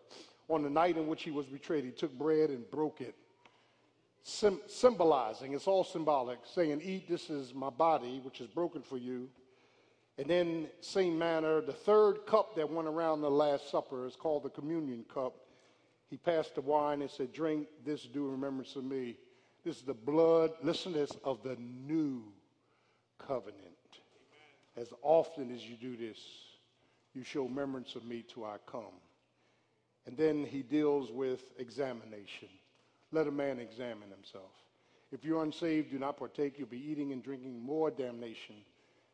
[0.49, 3.15] On the night in which he was betrayed, he took bread and broke it,
[4.23, 8.97] Sym- symbolizing, it's all symbolic, saying, Eat, this is my body, which is broken for
[8.97, 9.29] you.
[10.17, 14.43] And then, same manner, the third cup that went around the Last Supper is called
[14.43, 15.33] the communion cup.
[16.09, 19.17] He passed the wine and said, Drink this, do in remembrance of me.
[19.63, 22.23] This is the blood, listen to this, of the new
[23.17, 23.61] covenant.
[24.75, 26.19] As often as you do this,
[27.13, 28.93] you show remembrance of me till I come.
[30.05, 32.49] And then he deals with examination.
[33.11, 34.51] Let a man examine himself.
[35.11, 36.57] If you're unsaved, do not partake.
[36.57, 38.55] You'll be eating and drinking more damnation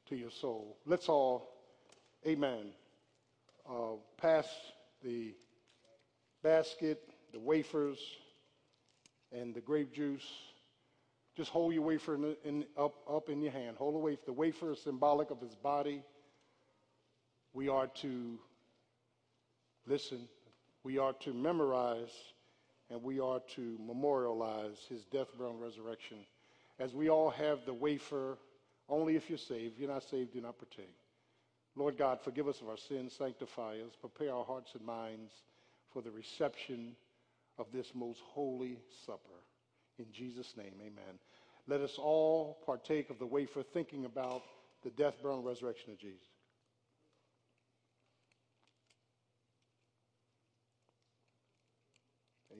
[0.09, 0.77] to your soul.
[0.85, 1.49] Let's all,
[2.25, 2.71] amen,
[3.69, 4.47] uh, pass
[5.03, 5.35] the
[6.43, 7.01] basket,
[7.34, 7.99] the wafers,
[9.31, 10.27] and the grape juice.
[11.35, 13.77] Just hold your wafer in, in, up, up in your hand.
[13.77, 14.21] Hold the wafer.
[14.25, 16.03] The wafer is symbolic of his body.
[17.53, 18.39] We are to
[19.85, 20.27] listen.
[20.84, 22.13] We are to memorize
[22.89, 26.17] and we are to memorialize his death, burial, and resurrection.
[26.79, 28.38] As we all have the wafer,
[28.89, 29.73] only if you're saved.
[29.76, 30.95] If you're not saved, do not partake.
[31.76, 35.31] Lord God, forgive us of our sins, sanctify us, prepare our hearts and minds
[35.93, 36.95] for the reception
[37.59, 39.19] of this most holy supper.
[39.99, 41.19] In Jesus' name, amen.
[41.68, 44.41] Let us all partake of the wafer, thinking about
[44.84, 46.22] the death, burial, and resurrection of Jesus.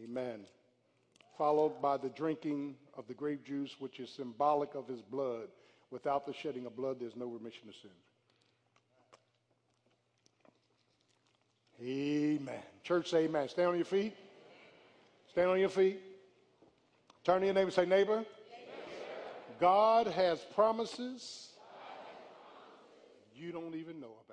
[0.03, 0.41] Amen.
[1.37, 5.47] Followed by the drinking of the grape juice, which is symbolic of his blood.
[5.91, 7.93] Without the shedding of blood, there's no remission of sins.
[11.81, 12.61] Amen.
[12.84, 13.47] Church, say amen.
[13.49, 14.14] Stand on your feet.
[15.31, 15.99] Stand on your feet.
[17.23, 18.26] Turn to your neighbor say, neighbor,
[19.59, 21.49] God has promises
[23.35, 24.26] you don't even know about.